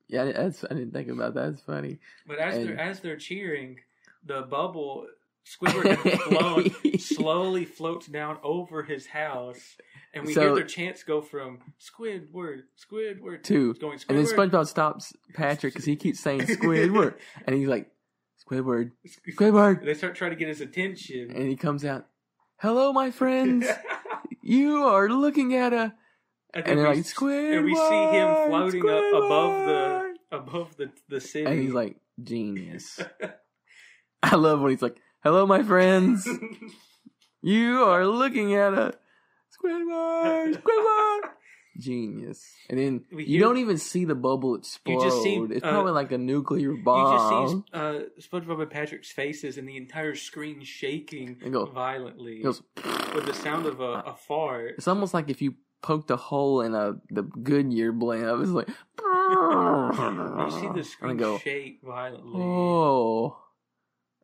yeah, 0.07 0.31
that's 0.31 0.63
I 0.63 0.69
didn't 0.69 0.91
think 0.93 1.09
about 1.09 1.33
that. 1.33 1.51
That's 1.51 1.61
funny. 1.61 1.99
But 2.25 2.39
as 2.39 2.55
And- 2.57 2.67
they're 2.69 2.79
as 2.79 2.99
they're 3.01 3.17
cheering, 3.17 3.79
the 4.25 4.43
bubble 4.43 5.07
Squidward 5.45 5.97
flown 6.21 6.97
slowly 6.99 7.65
floats 7.65 8.07
down 8.07 8.37
over 8.43 8.83
his 8.83 9.07
house, 9.07 9.77
and 10.13 10.25
we 10.25 10.33
So- 10.33 10.41
hear 10.41 10.55
their 10.55 10.63
chants 10.65 11.03
go 11.03 11.21
from 11.21 11.59
Squidward, 11.79 12.63
Squidward 12.77 13.43
Two. 13.43 13.73
going 13.75 13.97
Squidward. 13.97 14.05
And 14.09 14.17
then 14.17 14.25
SpongeBob 14.25 14.67
stops 14.67 15.13
Patrick 15.33 15.73
because 15.73 15.85
he 15.85 15.95
keeps 15.95 16.19
saying 16.19 16.41
Squidward, 16.41 17.15
and 17.47 17.55
he's 17.55 17.67
like, 17.67 17.89
Squidward, 18.47 18.91
Squidward, 19.35 19.83
They 19.85 19.93
start 19.95 20.15
trying 20.15 20.31
to 20.31 20.37
get 20.37 20.47
his 20.49 20.61
attention. 20.61 21.31
and 21.35 21.47
he 21.49 21.55
comes 21.55 21.83
out. 21.83 22.05
Hello, 22.57 22.91
my 22.93 23.09
friends. 23.09 23.65
You 24.41 24.83
are 24.83 25.07
looking 25.09 25.55
at 25.55 25.71
a, 25.73 25.93
and, 26.53 26.67
and 26.67 26.79
they're 26.79 26.89
we, 26.89 26.95
like 26.97 27.05
Squidward, 27.05 27.55
and 27.57 27.65
we 27.65 27.75
see 27.75 28.17
him 28.17 28.49
floating 28.49 28.89
up 28.89 29.23
above 29.23 29.65
the 29.65 30.15
above 30.31 30.77
the 30.77 30.91
the 31.07 31.19
city. 31.21 31.45
and 31.45 31.59
he's 31.61 31.71
like 31.73 31.95
genius. 32.21 32.99
I 34.21 34.35
love 34.35 34.59
when 34.59 34.71
he's 34.71 34.81
like, 34.81 34.97
"Hello, 35.23 35.45
my 35.45 35.63
friends. 35.63 36.27
You 37.41 37.83
are 37.85 38.05
looking 38.05 38.53
at 38.53 38.73
a 38.73 38.93
Squidward, 39.55 40.55
Squidward." 40.61 41.21
Genius. 41.79 42.43
And 42.69 42.77
then 42.77 43.05
We 43.13 43.23
you 43.25 43.39
don't 43.39 43.57
even 43.59 43.77
see 43.77 44.03
the 44.03 44.13
bubble 44.15 44.55
explode. 44.55 45.01
just 45.01 45.23
see, 45.23 45.35
it's 45.49 45.63
uh, 45.63 45.69
probably 45.71 45.93
like 45.93 46.11
a 46.11 46.17
nuclear 46.17 46.73
bomb. 46.73 47.13
you 47.13 47.17
just 47.17 47.29
see 47.53 47.63
uh, 47.79 47.99
SpongeBob 48.19 48.61
and 48.63 48.69
Patrick's 48.69 49.09
faces 49.13 49.57
and 49.57 49.69
the 49.69 49.77
entire 49.77 50.15
screen 50.15 50.61
shaking 50.65 51.37
go- 51.49 51.65
violently 51.67 52.39
It 52.41 52.43
goes. 52.43 52.61
with 53.15 53.25
the 53.25 53.33
sound 53.33 53.65
of 53.65 53.79
a, 53.79 53.83
a 54.07 54.15
fart. 54.27 54.73
It's 54.77 54.89
almost 54.89 55.13
like 55.13 55.29
if 55.29 55.41
you 55.41 55.55
poked 55.81 56.11
a 56.11 56.17
hole 56.17 56.59
in 56.59 56.75
a 56.75 56.95
the 57.09 57.21
Goodyear 57.23 57.93
blimp. 57.93 58.41
It's 58.41 58.51
like 58.51 58.67
You 58.99 60.47
see 60.59 60.67
the 60.75 60.83
screen 60.83 61.15
go, 61.15 61.37
shake 61.37 61.79
violently. 61.85 62.41
oh, 62.41 63.37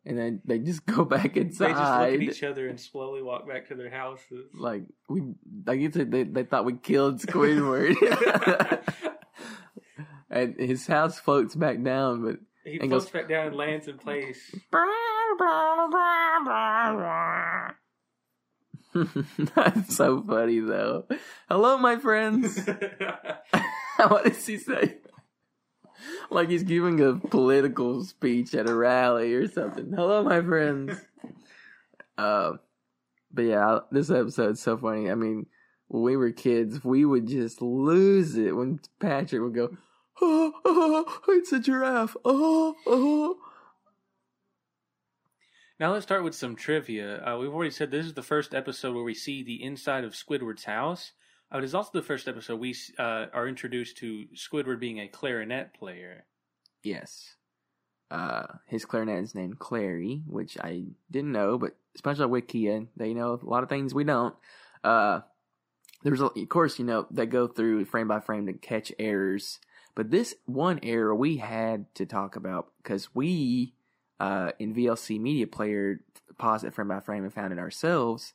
and 0.06 0.16
then 0.18 0.40
they 0.44 0.58
just 0.60 0.86
go 0.94 1.04
back 1.04 1.36
inside. 1.36 1.68
They 1.68 1.72
just 1.74 1.80
look 1.92 2.14
at 2.14 2.22
each 2.36 2.42
other 2.44 2.68
and 2.68 2.80
slowly 2.80 3.22
walk 3.22 3.46
back 3.48 3.68
to 3.68 3.74
their 3.74 3.90
houses. 3.90 4.46
like 4.54 4.84
we, 5.08 5.22
like 5.66 5.80
you 5.80 5.90
said, 5.92 6.10
they 6.10 6.22
they 6.22 6.44
thought 6.44 6.64
we 6.64 6.74
killed 6.74 7.20
Squidward, 7.20 7.96
and 10.30 10.54
his 10.58 10.86
house 10.86 11.18
floats 11.18 11.54
back 11.54 11.82
down, 11.82 12.22
but 12.24 12.36
He 12.64 12.78
floats 12.78 13.04
goes- 13.06 13.10
back 13.10 13.28
down 13.28 13.48
and 13.48 13.56
lands 13.56 13.88
in 13.88 13.98
place. 13.98 14.38
that's 19.54 19.94
so 19.96 20.22
funny 20.22 20.60
though. 20.60 21.04
Hello, 21.48 21.76
my 21.78 21.96
friends. 21.98 22.58
what 23.98 24.24
does 24.24 24.46
he 24.46 24.56
say? 24.56 24.96
Like 26.30 26.48
he's 26.48 26.64
giving 26.64 27.00
a 27.00 27.14
political 27.14 28.04
speech 28.04 28.54
at 28.54 28.68
a 28.68 28.74
rally 28.74 29.34
or 29.34 29.48
something. 29.48 29.92
Hello, 29.94 30.22
my 30.22 30.42
friends. 30.42 30.98
Uh, 32.18 32.52
but 33.30 33.42
yeah, 33.42 33.80
this 33.90 34.08
episode's 34.08 34.62
so 34.62 34.78
funny. 34.78 35.10
I 35.10 35.14
mean, 35.14 35.44
when 35.88 36.02
we 36.02 36.16
were 36.16 36.32
kids, 36.32 36.82
we 36.82 37.04
would 37.04 37.26
just 37.26 37.60
lose 37.60 38.36
it 38.36 38.56
when 38.56 38.80
Patrick 38.98 39.42
would 39.42 39.54
go, 39.54 39.76
"Oh, 40.22 40.52
oh 40.64 41.20
it's 41.28 41.52
a 41.52 41.60
giraffe! 41.60 42.16
Oh, 42.24 42.74
oh." 42.86 43.36
now 45.78 45.92
let's 45.92 46.04
start 46.04 46.24
with 46.24 46.34
some 46.34 46.56
trivia. 46.56 47.22
Uh, 47.22 47.36
we've 47.38 47.52
already 47.52 47.70
said 47.70 47.90
this 47.90 48.06
is 48.06 48.14
the 48.14 48.22
first 48.22 48.54
episode 48.54 48.94
where 48.94 49.04
we 49.04 49.14
see 49.14 49.42
the 49.42 49.62
inside 49.62 50.04
of 50.04 50.14
Squidward's 50.14 50.64
house. 50.64 51.12
Uh, 51.52 51.58
it 51.58 51.64
is 51.64 51.74
also 51.74 51.90
the 51.92 52.02
first 52.02 52.28
episode 52.28 52.58
we 52.58 52.74
uh, 52.98 53.26
are 53.32 53.48
introduced 53.48 53.98
to 53.98 54.26
Squidward 54.34 54.80
being 54.80 55.00
a 55.00 55.08
clarinet 55.08 55.74
player. 55.74 56.24
Yes. 56.82 57.36
Uh, 58.10 58.46
his 58.66 58.84
clarinet 58.84 59.22
is 59.22 59.34
named 59.34 59.58
Clary, 59.58 60.22
which 60.26 60.56
I 60.60 60.84
didn't 61.10 61.32
know, 61.32 61.58
but 61.58 61.76
SpongeBob 61.98 62.30
Wikia, 62.30 62.86
they 62.96 63.14
know 63.14 63.40
a 63.40 63.48
lot 63.48 63.62
of 63.62 63.68
things 63.68 63.94
we 63.94 64.04
don't. 64.04 64.34
Uh, 64.84 65.20
there's, 66.02 66.20
a, 66.20 66.26
of 66.26 66.48
course, 66.48 66.78
you 66.78 66.84
know, 66.84 67.06
they 67.10 67.26
go 67.26 67.48
through 67.48 67.84
frame 67.86 68.08
by 68.08 68.20
frame 68.20 68.46
to 68.46 68.52
catch 68.52 68.92
errors, 68.98 69.58
but 69.94 70.10
this 70.10 70.34
one 70.44 70.78
error 70.82 71.14
we 71.14 71.38
had 71.38 71.92
to 71.96 72.06
talk 72.06 72.36
about 72.36 72.68
because 72.82 73.14
we, 73.14 73.74
uh, 74.20 74.52
in 74.58 74.74
VLC 74.74 75.18
Media 75.18 75.46
Player, 75.46 76.00
paused 76.38 76.64
it 76.64 76.74
frame 76.74 76.88
by 76.88 77.00
frame 77.00 77.24
and 77.24 77.34
found 77.34 77.52
it 77.52 77.58
ourselves. 77.58 78.34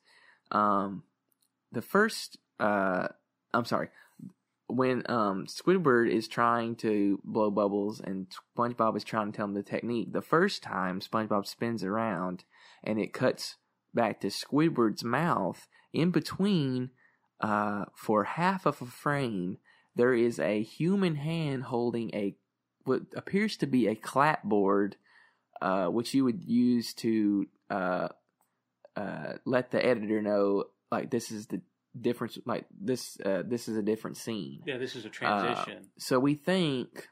Um, 0.51 1.03
the 1.71 1.81
first, 1.81 2.37
uh, 2.61 3.07
I'm 3.53 3.65
sorry, 3.65 3.89
when 4.67 5.03
um 5.09 5.47
Squidward 5.47 6.09
is 6.09 6.27
trying 6.27 6.75
to 6.77 7.19
blow 7.23 7.51
bubbles 7.51 7.99
and 7.99 8.27
SpongeBob 8.57 8.95
is 8.95 9.03
trying 9.03 9.31
to 9.31 9.35
tell 9.35 9.45
him 9.45 9.53
the 9.53 9.63
technique, 9.63 10.13
the 10.13 10.21
first 10.21 10.63
time 10.63 11.01
SpongeBob 11.01 11.45
spins 11.45 11.83
around 11.83 12.45
and 12.83 12.99
it 12.99 13.13
cuts 13.13 13.57
back 13.93 14.21
to 14.21 14.27
Squidward's 14.27 15.03
mouth 15.03 15.67
in 15.91 16.11
between 16.11 16.91
uh 17.41 17.85
for 17.95 18.23
half 18.23 18.65
of 18.65 18.81
a 18.81 18.85
frame 18.85 19.57
there 19.95 20.13
is 20.13 20.39
a 20.39 20.61
human 20.61 21.15
hand 21.15 21.63
holding 21.63 22.13
a 22.13 22.35
what 22.85 23.01
appears 23.15 23.57
to 23.57 23.65
be 23.65 23.87
a 23.87 23.95
clapboard 23.95 24.95
uh 25.61 25.87
which 25.87 26.13
you 26.13 26.23
would 26.23 26.43
use 26.43 26.93
to 26.93 27.47
uh 27.69 28.07
uh 28.95 29.33
let 29.43 29.71
the 29.71 29.83
editor 29.83 30.21
know 30.21 30.65
like 30.91 31.09
this 31.09 31.31
is 31.31 31.47
the 31.47 31.61
difference 31.99 32.37
like 32.45 32.65
this 32.79 33.17
uh 33.25 33.43
this 33.45 33.67
is 33.67 33.75
a 33.77 33.81
different 33.81 34.17
scene 34.17 34.61
Yeah, 34.65 34.77
this 34.77 34.95
is 34.95 35.03
a 35.05 35.09
transition. 35.09 35.87
so 35.97 36.19
we 36.19 36.35
think 36.35 37.09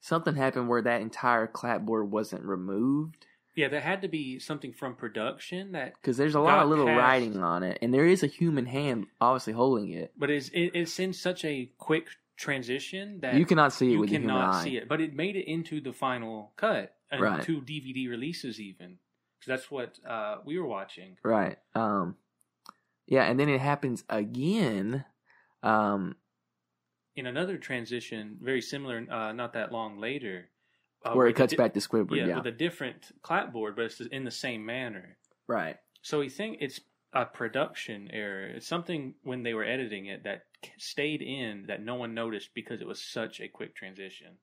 something 0.00 0.34
happened 0.34 0.68
where 0.68 0.82
that 0.82 1.00
entire 1.02 1.46
clapboard 1.46 2.10
wasn't 2.10 2.42
removed 2.44 3.26
yeah, 3.56 3.66
there 3.68 3.80
had 3.80 4.00
to 4.02 4.08
be 4.08 4.38
something 4.38 4.72
from 4.72 4.94
production 4.94 5.72
that, 5.72 5.92
because 6.00 6.16
there's 6.16 6.36
a 6.36 6.40
lot 6.40 6.62
of 6.62 6.70
little 6.70 6.86
past- 6.86 6.98
writing 6.98 7.42
on 7.42 7.62
it 7.62 7.78
and 7.82 7.92
there 7.92 8.06
is 8.06 8.22
a 8.22 8.26
human 8.28 8.64
hand 8.64 9.06
obviously 9.20 9.52
holding 9.52 9.90
it 9.90 10.12
but 10.16 10.30
it's 10.30 10.48
it, 10.50 10.70
it's 10.74 10.98
in 10.98 11.12
such 11.12 11.44
a 11.44 11.70
quick 11.76 12.06
transition 12.38 13.18
that 13.20 13.34
you 13.34 13.44
cannot 13.44 13.72
see 13.72 13.88
it 13.88 13.92
you 13.92 13.98
with 14.00 14.10
your 14.10 14.20
human 14.20 14.34
cannot 14.36 14.62
see 14.62 14.76
it. 14.78 14.88
But 14.88 15.02
it 15.02 15.14
made 15.14 15.36
it 15.36 15.46
into 15.50 15.82
the 15.82 15.92
final 15.92 16.52
cut 16.56 16.94
and 17.10 17.20
Right. 17.20 17.42
two 17.42 17.60
DVD 17.60 18.08
releases 18.08 18.58
even. 18.58 18.96
Because 19.38 19.60
that's 19.60 19.70
what 19.70 19.98
uh, 20.08 20.38
we 20.46 20.58
were 20.58 20.66
watching. 20.66 21.18
right 21.22 21.58
um 21.74 22.16
yeah 23.10 23.24
and 23.24 23.38
then 23.38 23.50
it 23.50 23.60
happens 23.60 24.02
again 24.08 25.04
um 25.62 26.16
In 27.16 27.26
another 27.26 27.58
transition, 27.58 28.38
very 28.40 28.62
similar, 28.62 29.04
uh, 29.10 29.32
not 29.32 29.52
that 29.52 29.72
long 29.72 29.98
later, 29.98 30.48
uh, 31.04 31.12
where 31.12 31.26
it 31.26 31.36
cuts 31.36 31.50
di- 31.52 31.56
back 31.56 31.74
to 31.74 31.80
Squidward 31.80 32.16
Yeah, 32.16 32.26
yeah, 32.28 32.36
with 32.36 32.46
a 32.46 32.52
different 32.52 33.12
clapboard, 33.20 33.76
but 33.76 33.84
it's 33.86 34.00
in 34.00 34.24
the 34.24 34.30
same 34.30 34.64
manner. 34.64 35.18
right 35.46 35.76
So 36.02 36.20
we 36.20 36.30
think 36.30 36.58
it's 36.60 36.80
a 37.12 37.26
production 37.26 38.08
error. 38.12 38.46
It's 38.46 38.66
something 38.66 39.14
when 39.22 39.42
they 39.42 39.52
were 39.52 39.64
editing 39.64 40.06
it 40.06 40.22
that 40.24 40.44
stayed 40.78 41.20
in 41.20 41.66
that 41.66 41.82
no 41.82 41.96
one 41.96 42.14
noticed 42.14 42.50
because 42.54 42.80
it 42.80 42.86
was 42.86 43.02
such 43.02 43.40
a 43.40 43.48
quick 43.48 43.74
transition. 43.74 44.38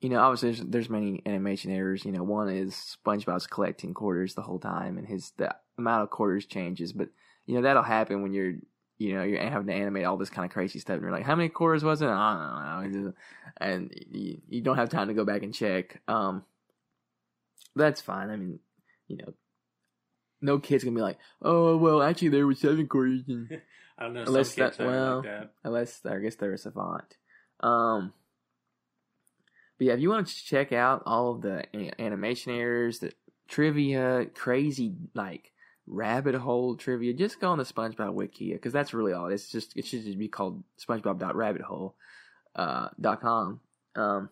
You 0.00 0.08
know, 0.08 0.20
obviously 0.20 0.50
there's, 0.52 0.70
there's 0.70 0.90
many 0.90 1.22
animation 1.26 1.70
errors. 1.72 2.04
You 2.04 2.12
know, 2.12 2.22
one 2.22 2.48
is 2.48 2.96
SpongeBob's 3.04 3.46
collecting 3.46 3.92
quarters 3.94 4.34
the 4.34 4.42
whole 4.42 4.58
time, 4.58 4.96
and 4.98 5.06
his 5.06 5.32
the 5.36 5.54
amount 5.78 6.02
of 6.04 6.10
quarters 6.10 6.46
changes. 6.46 6.92
But 6.92 7.08
you 7.46 7.54
know 7.54 7.62
that'll 7.62 7.82
happen 7.82 8.22
when 8.22 8.32
you're 8.32 8.54
you 8.98 9.14
know 9.14 9.22
you're 9.22 9.40
having 9.40 9.66
to 9.66 9.74
animate 9.74 10.04
all 10.04 10.16
this 10.16 10.30
kind 10.30 10.46
of 10.46 10.52
crazy 10.52 10.78
stuff, 10.78 10.94
and 10.94 11.02
you're 11.02 11.12
like, 11.12 11.24
how 11.24 11.34
many 11.36 11.48
quarters 11.48 11.84
was 11.84 12.00
it? 12.02 12.06
I 12.08 12.80
don't 12.82 12.92
know, 12.92 13.12
and 13.60 13.92
you, 14.10 14.40
you 14.48 14.62
don't 14.62 14.76
have 14.76 14.88
time 14.88 15.08
to 15.08 15.14
go 15.14 15.24
back 15.24 15.42
and 15.42 15.52
check. 15.54 16.00
Um, 16.08 16.44
that's 17.76 18.00
fine. 18.00 18.30
I 18.30 18.36
mean, 18.36 18.58
you 19.08 19.18
know, 19.18 19.34
no 20.40 20.58
kid's 20.58 20.84
gonna 20.84 20.96
be 20.96 21.02
like, 21.02 21.18
oh 21.42 21.76
well, 21.76 22.02
actually 22.02 22.28
there 22.30 22.46
were 22.46 22.54
seven 22.54 22.86
quarters. 22.88 23.22
And, 23.28 23.60
I 23.98 24.04
don't 24.04 24.14
know. 24.14 24.22
Unless 24.22 24.54
that- 24.54 24.78
well, 24.78 25.16
like 25.16 25.24
that. 25.26 25.52
unless 25.62 26.06
I 26.06 26.18
guess 26.20 26.36
they're 26.36 26.54
a 26.54 26.58
savant. 26.58 27.16
Um, 27.60 28.14
but 29.80 29.86
yeah, 29.86 29.94
if 29.94 30.00
you 30.00 30.10
want 30.10 30.26
to 30.26 30.44
check 30.44 30.74
out 30.74 31.02
all 31.06 31.30
of 31.30 31.40
the 31.40 31.64
animation 31.98 32.52
errors, 32.52 32.98
the 32.98 33.14
trivia, 33.48 34.26
crazy 34.34 34.92
like 35.14 35.52
rabbit 35.86 36.34
hole 36.34 36.76
trivia, 36.76 37.14
just 37.14 37.40
go 37.40 37.48
on 37.48 37.56
the 37.56 37.64
SpongeBob 37.64 38.12
wiki 38.12 38.52
because 38.52 38.74
that's 38.74 38.92
really 38.92 39.14
all. 39.14 39.28
It's 39.28 39.50
just 39.50 39.74
it 39.78 39.86
should 39.86 40.04
just 40.04 40.18
be 40.18 40.28
called 40.28 40.62
SpongeBob.rabbithole 40.86 41.94
uh, 42.56 42.88
dot 43.00 43.22
com. 43.22 43.60
Um, 43.96 44.28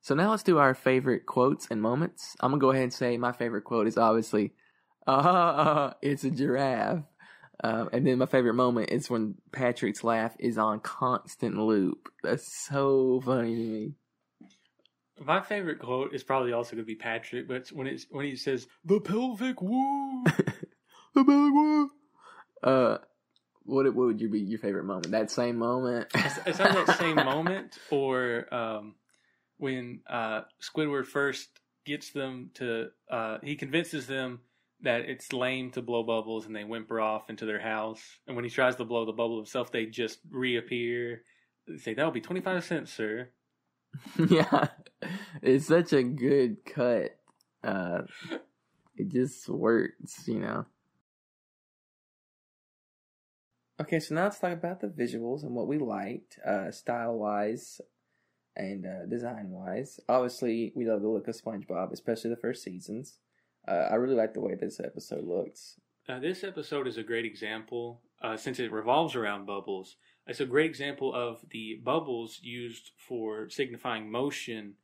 so 0.00 0.14
now 0.14 0.30
let's 0.30 0.42
do 0.42 0.56
our 0.56 0.72
favorite 0.72 1.26
quotes 1.26 1.66
and 1.70 1.82
moments. 1.82 2.34
I'm 2.40 2.50
gonna 2.50 2.60
go 2.62 2.70
ahead 2.70 2.84
and 2.84 2.94
say 2.94 3.18
my 3.18 3.32
favorite 3.32 3.64
quote 3.64 3.88
is 3.88 3.98
obviously, 3.98 4.54
"Ah, 5.06 5.96
it's 6.00 6.24
a 6.24 6.30
giraffe." 6.30 7.02
Um, 7.62 7.88
and 7.92 8.06
then 8.06 8.18
my 8.18 8.26
favorite 8.26 8.54
moment 8.54 8.90
is 8.90 9.08
when 9.08 9.36
Patrick's 9.52 10.04
laugh 10.04 10.34
is 10.38 10.58
on 10.58 10.80
constant 10.80 11.56
loop. 11.56 12.10
That's 12.22 12.66
so 12.66 13.22
funny 13.24 13.54
to 13.54 13.62
me. 13.62 13.92
My 15.18 15.40
favorite 15.40 15.78
quote 15.78 16.14
is 16.14 16.22
probably 16.22 16.52
also 16.52 16.72
going 16.72 16.84
to 16.84 16.86
be 16.86 16.94
Patrick, 16.94 17.48
but 17.48 17.56
it's 17.56 17.72
when 17.72 17.86
it's 17.86 18.06
when 18.10 18.26
he 18.26 18.36
says 18.36 18.66
the 18.84 19.00
pelvic 19.00 19.62
woo. 19.62 20.24
The 21.14 21.24
pelvic 21.24 21.54
woo. 21.54 21.90
Uh, 22.62 22.98
what 23.62 23.86
what 23.86 24.06
would 24.06 24.20
you 24.20 24.28
be 24.28 24.40
your 24.40 24.58
favorite 24.58 24.84
moment? 24.84 25.10
That 25.12 25.30
same 25.30 25.56
moment. 25.56 26.08
it's 26.14 26.60
either 26.60 26.84
that 26.84 26.98
same 26.98 27.16
moment 27.16 27.78
or 27.90 28.52
um, 28.54 28.96
when 29.56 30.00
uh, 30.06 30.42
Squidward 30.62 31.06
first 31.06 31.48
gets 31.86 32.10
them 32.10 32.50
to 32.54 32.88
uh, 33.10 33.38
he 33.42 33.56
convinces 33.56 34.06
them 34.06 34.40
that 34.82 35.02
it's 35.02 35.32
lame 35.32 35.70
to 35.70 35.82
blow 35.82 36.02
bubbles 36.02 36.46
and 36.46 36.54
they 36.54 36.64
whimper 36.64 37.00
off 37.00 37.30
into 37.30 37.46
their 37.46 37.60
house 37.60 38.02
and 38.26 38.36
when 38.36 38.44
he 38.44 38.50
tries 38.50 38.76
to 38.76 38.84
blow 38.84 39.04
the 39.04 39.12
bubble 39.12 39.36
himself 39.36 39.72
they 39.72 39.86
just 39.86 40.18
reappear 40.30 41.22
they 41.66 41.78
say 41.78 41.94
that'll 41.94 42.10
be 42.10 42.20
25 42.20 42.64
cents 42.64 42.92
sir 42.92 43.28
yeah, 44.28 44.68
it's 45.42 45.66
such 45.66 45.92
a 45.92 46.02
good 46.02 46.64
cut. 46.64 47.18
Uh, 47.62 48.02
it 48.96 49.08
just 49.08 49.48
works, 49.48 50.26
you 50.26 50.40
know. 50.40 50.66
Okay, 53.80 54.00
so 54.00 54.14
now 54.14 54.24
let's 54.24 54.38
talk 54.38 54.52
about 54.52 54.80
the 54.80 54.86
visuals 54.86 55.42
and 55.42 55.54
what 55.54 55.68
we 55.68 55.78
liked, 55.78 56.38
uh, 56.46 56.70
style 56.70 57.18
wise 57.18 57.80
and 58.56 58.86
uh, 58.86 59.04
design 59.06 59.50
wise. 59.50 60.00
Obviously, 60.08 60.72
we 60.74 60.86
love 60.86 61.02
the 61.02 61.08
look 61.08 61.28
of 61.28 61.36
SpongeBob, 61.36 61.92
especially 61.92 62.30
the 62.30 62.36
first 62.36 62.62
seasons. 62.62 63.18
Uh, 63.68 63.88
I 63.90 63.94
really 63.96 64.14
like 64.14 64.34
the 64.34 64.40
way 64.40 64.54
this 64.54 64.80
episode 64.80 65.24
looks. 65.24 65.76
Uh, 66.08 66.20
this 66.20 66.44
episode 66.44 66.86
is 66.86 66.98
a 66.98 67.02
great 67.02 67.24
example, 67.24 68.00
uh, 68.22 68.36
since 68.36 68.60
it 68.60 68.70
revolves 68.70 69.16
around 69.16 69.46
bubbles. 69.46 69.96
It's 70.26 70.40
a 70.40 70.46
great 70.46 70.70
example 70.70 71.12
of 71.14 71.44
the 71.50 71.80
bubbles 71.82 72.38
used 72.42 72.92
for 72.96 73.48
signifying 73.48 74.10
motion 74.10 74.74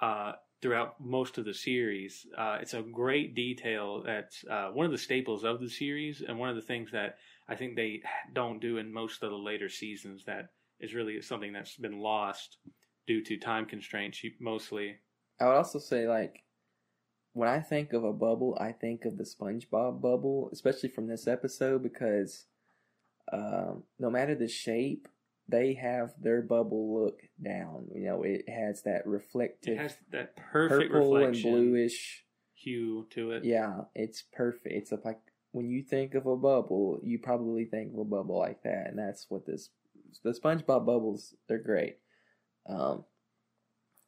uh, 0.00 0.32
throughout 0.62 1.00
most 1.00 1.36
of 1.36 1.44
the 1.44 1.52
series. 1.52 2.26
Uh, 2.36 2.58
it's 2.60 2.74
a 2.74 2.82
great 2.82 3.34
detail 3.34 4.02
that's 4.02 4.44
uh, 4.50 4.68
one 4.68 4.86
of 4.86 4.92
the 4.92 4.98
staples 4.98 5.44
of 5.44 5.60
the 5.60 5.68
series, 5.68 6.22
and 6.26 6.38
one 6.38 6.48
of 6.48 6.56
the 6.56 6.62
things 6.62 6.90
that 6.92 7.16
I 7.48 7.54
think 7.54 7.76
they 7.76 8.00
don't 8.32 8.60
do 8.60 8.78
in 8.78 8.92
most 8.92 9.22
of 9.22 9.30
the 9.30 9.36
later 9.36 9.68
seasons. 9.68 10.24
That 10.24 10.50
is 10.80 10.94
really 10.94 11.20
something 11.20 11.52
that's 11.52 11.76
been 11.76 11.98
lost 11.98 12.58
due 13.06 13.22
to 13.24 13.36
time 13.36 13.66
constraints, 13.66 14.22
mostly. 14.40 14.96
I 15.40 15.46
would 15.46 15.56
also 15.56 15.78
say, 15.78 16.08
like, 16.08 16.44
when 17.32 17.48
I 17.48 17.60
think 17.60 17.92
of 17.92 18.04
a 18.04 18.12
bubble, 18.12 18.56
I 18.60 18.72
think 18.72 19.04
of 19.04 19.16
the 19.16 19.24
SpongeBob 19.24 20.00
bubble, 20.00 20.50
especially 20.52 20.90
from 20.90 21.06
this 21.06 21.26
episode, 21.26 21.82
because 21.82 22.46
um, 23.32 23.84
no 23.98 24.10
matter 24.10 24.34
the 24.34 24.48
shape, 24.48 25.08
they 25.48 25.74
have 25.74 26.12
their 26.20 26.42
bubble 26.42 27.02
look 27.02 27.20
down. 27.42 27.88
You 27.94 28.04
know, 28.04 28.22
it 28.22 28.48
has 28.48 28.82
that 28.82 29.06
reflective 29.06 29.74
It 29.74 29.80
has 29.80 29.96
that 30.12 30.36
perfect 30.36 30.92
purple 30.92 31.16
and 31.16 31.42
bluish. 31.42 32.24
hue 32.54 33.06
to 33.10 33.32
it. 33.32 33.44
Yeah, 33.44 33.82
it's 33.94 34.22
perfect. 34.32 34.74
It's 34.74 34.92
like 35.04 35.20
when 35.52 35.68
you 35.68 35.82
think 35.82 36.14
of 36.14 36.26
a 36.26 36.36
bubble, 36.36 37.00
you 37.02 37.18
probably 37.18 37.64
think 37.64 37.92
of 37.92 37.98
a 37.98 38.04
bubble 38.04 38.38
like 38.38 38.62
that, 38.62 38.88
and 38.88 38.98
that's 38.98 39.26
what 39.28 39.46
this. 39.46 39.70
The 40.22 40.32
SpongeBob 40.32 40.84
bubbles, 40.84 41.34
they're 41.48 41.58
great, 41.58 41.96
um, 42.68 43.04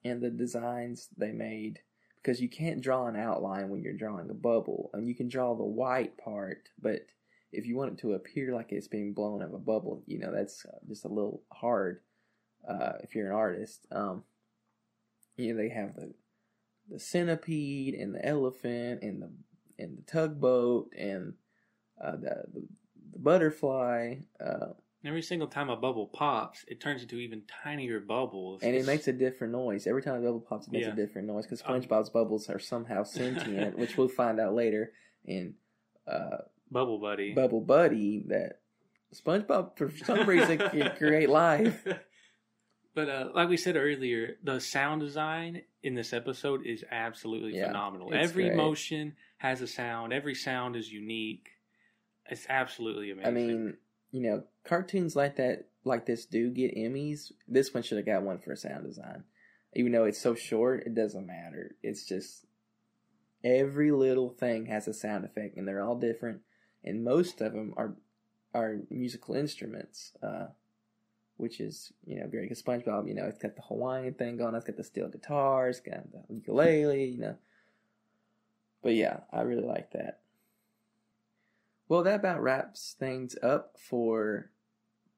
and 0.05 0.21
the 0.23 0.29
designs 0.31 1.09
they 1.17 1.33
made 1.33 1.81
because 2.25 2.41
you 2.41 2.49
can't 2.49 2.81
draw 2.81 3.07
an 3.07 3.17
outline 3.17 3.69
when 3.69 3.83
you're 3.83 3.93
drawing 3.93 4.31
a 4.31 4.35
bubble, 4.35 4.91
and 4.95 5.07
you 5.07 5.15
can 5.15 5.29
draw 5.29 5.55
the 5.55 5.63
white 5.63 6.17
part, 6.17 6.71
but 6.81 7.07
if 7.53 7.67
you 7.67 7.77
want 7.77 7.93
it 7.93 7.99
to 7.99 8.15
appear 8.15 8.55
like 8.55 8.73
it's 8.73 8.89
being 8.89 9.13
blown 9.13 9.43
out 9.43 9.49
of 9.49 9.55
a 9.55 9.59
bubble, 9.59 10.03
you 10.07 10.19
know 10.19 10.33
that's 10.33 10.65
uh, 10.67 10.79
just 10.89 11.05
a 11.05 11.09
little 11.09 11.43
hard 11.53 12.01
uh, 12.69 12.95
if 13.03 13.15
you're 13.15 13.31
an 13.31 13.37
artist. 13.37 13.87
Um, 13.93 14.25
you 15.37 15.53
know 15.53 15.63
they 15.63 15.69
have 15.69 15.95
the 15.95 16.15
the 16.91 16.99
centipede 16.99 17.95
and 17.95 18.15
the 18.15 18.25
elephant 18.25 19.03
and 19.03 19.23
the 19.23 19.31
and 19.79 19.99
the 19.99 20.03
tugboat 20.03 20.93
and 20.97 21.35
uh, 22.03 22.13
the, 22.13 22.45
the 22.53 22.67
the 23.13 23.19
butterfly, 23.19 24.17
uh, 24.45 24.73
Every 25.05 25.23
single 25.23 25.49
time 25.49 25.69
a 25.69 25.77
bubble 25.77 26.07
pops, 26.07 26.65
it 26.67 26.81
turns 26.81 27.03
into 27.03 27.17
even 27.19 27.43
tinier 27.63 28.01
bubbles. 28.01 28.63
and 28.63 28.75
it 28.75 28.87
makes 28.87 29.07
a 29.09 29.13
different 29.13 29.53
noise 29.53 29.87
every 29.87 30.03
time 30.03 30.17
a 30.17 30.21
bubble 30.25 30.41
pops. 30.41 30.67
It 30.67 30.73
makes 30.73 30.87
Yeah. 30.87 30.93
a 30.93 30.97
different 30.97 31.29
noise 31.29 31.45
because 31.47 31.63
Um, 31.67 31.81
SpongeBob's 31.81 32.09
bubbles 32.11 32.49
are 32.49 32.59
somehow 32.59 33.03
sentient, 33.03 33.77
which 33.79 33.97
we'll 33.99 34.09
find 34.09 34.41
out 34.41 34.55
later 34.55 34.93
in 35.25 35.57
uh, 36.07 36.39
Bubble 36.71 36.99
Buddy. 36.99 37.33
Bubble 37.35 37.61
Buddy 37.61 38.25
that 38.29 38.61
SpongeBob 39.15 39.77
for 39.77 39.91
some 39.91 40.27
reason 40.27 40.59
can 40.59 40.91
create 40.97 41.29
life. 41.29 41.87
But 42.95 43.09
uh, 43.09 43.31
like 43.35 43.49
we 43.49 43.57
said 43.57 43.75
earlier, 43.75 44.37
the 44.45 44.61
sound 44.61 45.01
design 45.01 45.63
in 45.83 45.97
this 45.97 46.13
episode 46.13 46.65
is 46.65 46.85
absolutely 46.93 47.57
Yeah, 47.57 47.67
phenomenal. 47.67 48.15
Every 48.15 48.45
great. 48.45 48.57
motion 48.57 49.17
has 49.39 49.61
a 49.61 49.67
sound. 49.67 50.13
Every 50.13 50.37
sound 50.37 50.77
is 50.77 50.93
unique. 50.93 51.49
It's 52.31 52.47
absolutely 52.49 53.11
amazing. 53.11 53.29
I 53.29 53.35
mean, 53.35 53.77
you 54.13 54.21
know, 54.23 54.45
cartoons 54.65 55.15
like 55.15 55.37
that, 55.37 55.67
like 55.85 56.07
this, 56.07 56.25
do 56.25 56.51
get 56.51 56.77
Emmys. 56.77 57.33
This 57.47 57.73
one 57.73 57.83
should 57.83 57.99
have 57.99 58.07
got 58.07 58.23
one 58.23 58.39
for 58.39 58.57
sound 58.57 58.85
design, 58.85 59.25
even 59.75 59.93
though 59.93 60.05
it's 60.05 60.21
so 60.21 60.35
short. 60.35 60.85
It 60.87 60.95
doesn't 60.95 61.27
matter. 61.27 61.77
It's 61.83 62.07
just 62.07 62.47
every 63.45 63.91
little 63.93 64.31
thing 64.31 64.67
has 64.67 64.89
a 64.89 64.95
sound 64.95 65.25
effect, 65.25 65.57
and 65.57 65.69
they're 65.69 65.83
all 65.83 65.97
different, 65.97 66.41
and 66.83 67.05
most 67.05 67.41
of 67.41 67.53
them 67.53 67.75
are 67.77 67.95
are 68.55 68.79
musical 68.89 69.35
instruments, 69.35 70.13
uh, 70.23 70.47
which 71.37 71.61
is 71.61 71.93
you 72.07 72.19
know 72.19 72.27
great. 72.27 72.49
Because 72.49 72.63
SpongeBob, 72.63 73.07
you 73.07 73.15
know, 73.15 73.27
it's 73.27 73.39
got 73.39 73.57
the 73.57 73.63
Hawaiian 73.63 74.15
thing 74.15 74.39
going. 74.39 74.49
on. 74.49 74.57
It's 74.57 74.67
got 74.67 74.77
the 74.77 74.85
steel 74.85 75.09
guitar. 75.09 75.69
It's 75.69 75.81
got 75.81 76.11
the 76.11 76.35
ukulele. 76.35 77.05
You 77.05 77.21
know, 77.21 77.37
but 78.83 78.95
yeah, 78.95 79.21
I 79.33 79.43
really 79.43 79.67
like 79.67 79.93
that. 79.93 80.21
Well, 81.87 82.03
that 82.05 82.21
about 82.21 82.43
wraps 82.43 82.97
things 82.99 83.37
up 83.43 83.77
for 83.79 84.51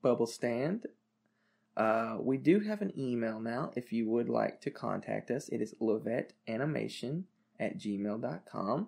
Bubble 0.07 0.29
Stand. 0.29 0.87
Uh, 1.77 2.19
we 2.21 2.37
do 2.37 2.61
have 2.61 2.81
an 2.81 2.93
email 2.97 3.41
now 3.41 3.73
if 3.75 3.93
you 3.93 4.09
would 4.09 4.29
like 4.29 4.61
to 4.61 4.71
contact 4.71 5.33
us. 5.33 5.49
It 5.49 5.61
is 5.61 5.75
lovetteanimation 5.83 7.25
at 7.59 7.77
gmail.com. 7.77 8.87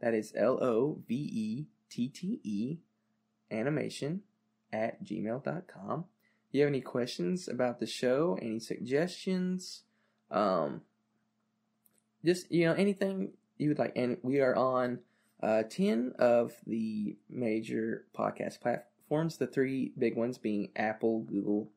That 0.00 0.14
is 0.14 0.32
L 0.34 0.58
O 0.60 0.98
V 1.06 1.14
E 1.14 1.66
T 1.88 2.08
T 2.08 2.40
E 2.42 2.78
animation 3.52 4.22
at 4.72 5.04
gmail.com. 5.04 6.06
If 6.48 6.54
you 6.54 6.62
have 6.62 6.68
any 6.68 6.80
questions 6.80 7.46
about 7.46 7.78
the 7.78 7.86
show, 7.86 8.36
any 8.42 8.58
suggestions, 8.58 9.84
um, 10.28 10.82
just, 12.24 12.50
you 12.50 12.66
know, 12.66 12.72
anything 12.72 13.34
you 13.58 13.68
would 13.68 13.78
like. 13.78 13.92
And 13.94 14.16
we 14.22 14.40
are 14.40 14.56
on 14.56 14.98
uh, 15.40 15.62
10 15.70 16.14
of 16.18 16.52
the 16.66 17.16
major 17.30 18.06
podcast 18.12 18.60
platforms, 18.60 18.86
the 19.36 19.46
three 19.46 19.92
big 19.98 20.16
ones 20.16 20.38
being 20.38 20.70
Apple, 20.76 21.20
Google, 21.20 21.70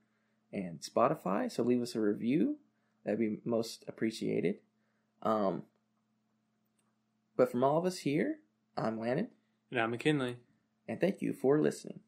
and 0.52 0.80
Spotify. 0.82 1.52
So 1.52 1.64
leave 1.64 1.82
us 1.82 1.96
a 1.96 2.02
review. 2.02 2.58
That'd 3.06 3.20
be 3.20 3.38
most 3.46 3.84
appreciated. 3.88 4.58
Um, 5.24 5.64
but 7.38 7.52
from 7.52 7.64
all 7.64 7.78
of 7.78 7.86
us 7.86 8.00
here, 8.00 8.40
I'm 8.78 9.00
Landon, 9.00 9.30
and 9.72 9.80
I'm 9.80 9.92
McKinley. 9.92 10.38
and 10.88 11.00
thank 11.00 11.22
you 11.22 11.34
for 11.34 11.60
listening. 11.60 12.02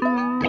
Música 0.00 0.43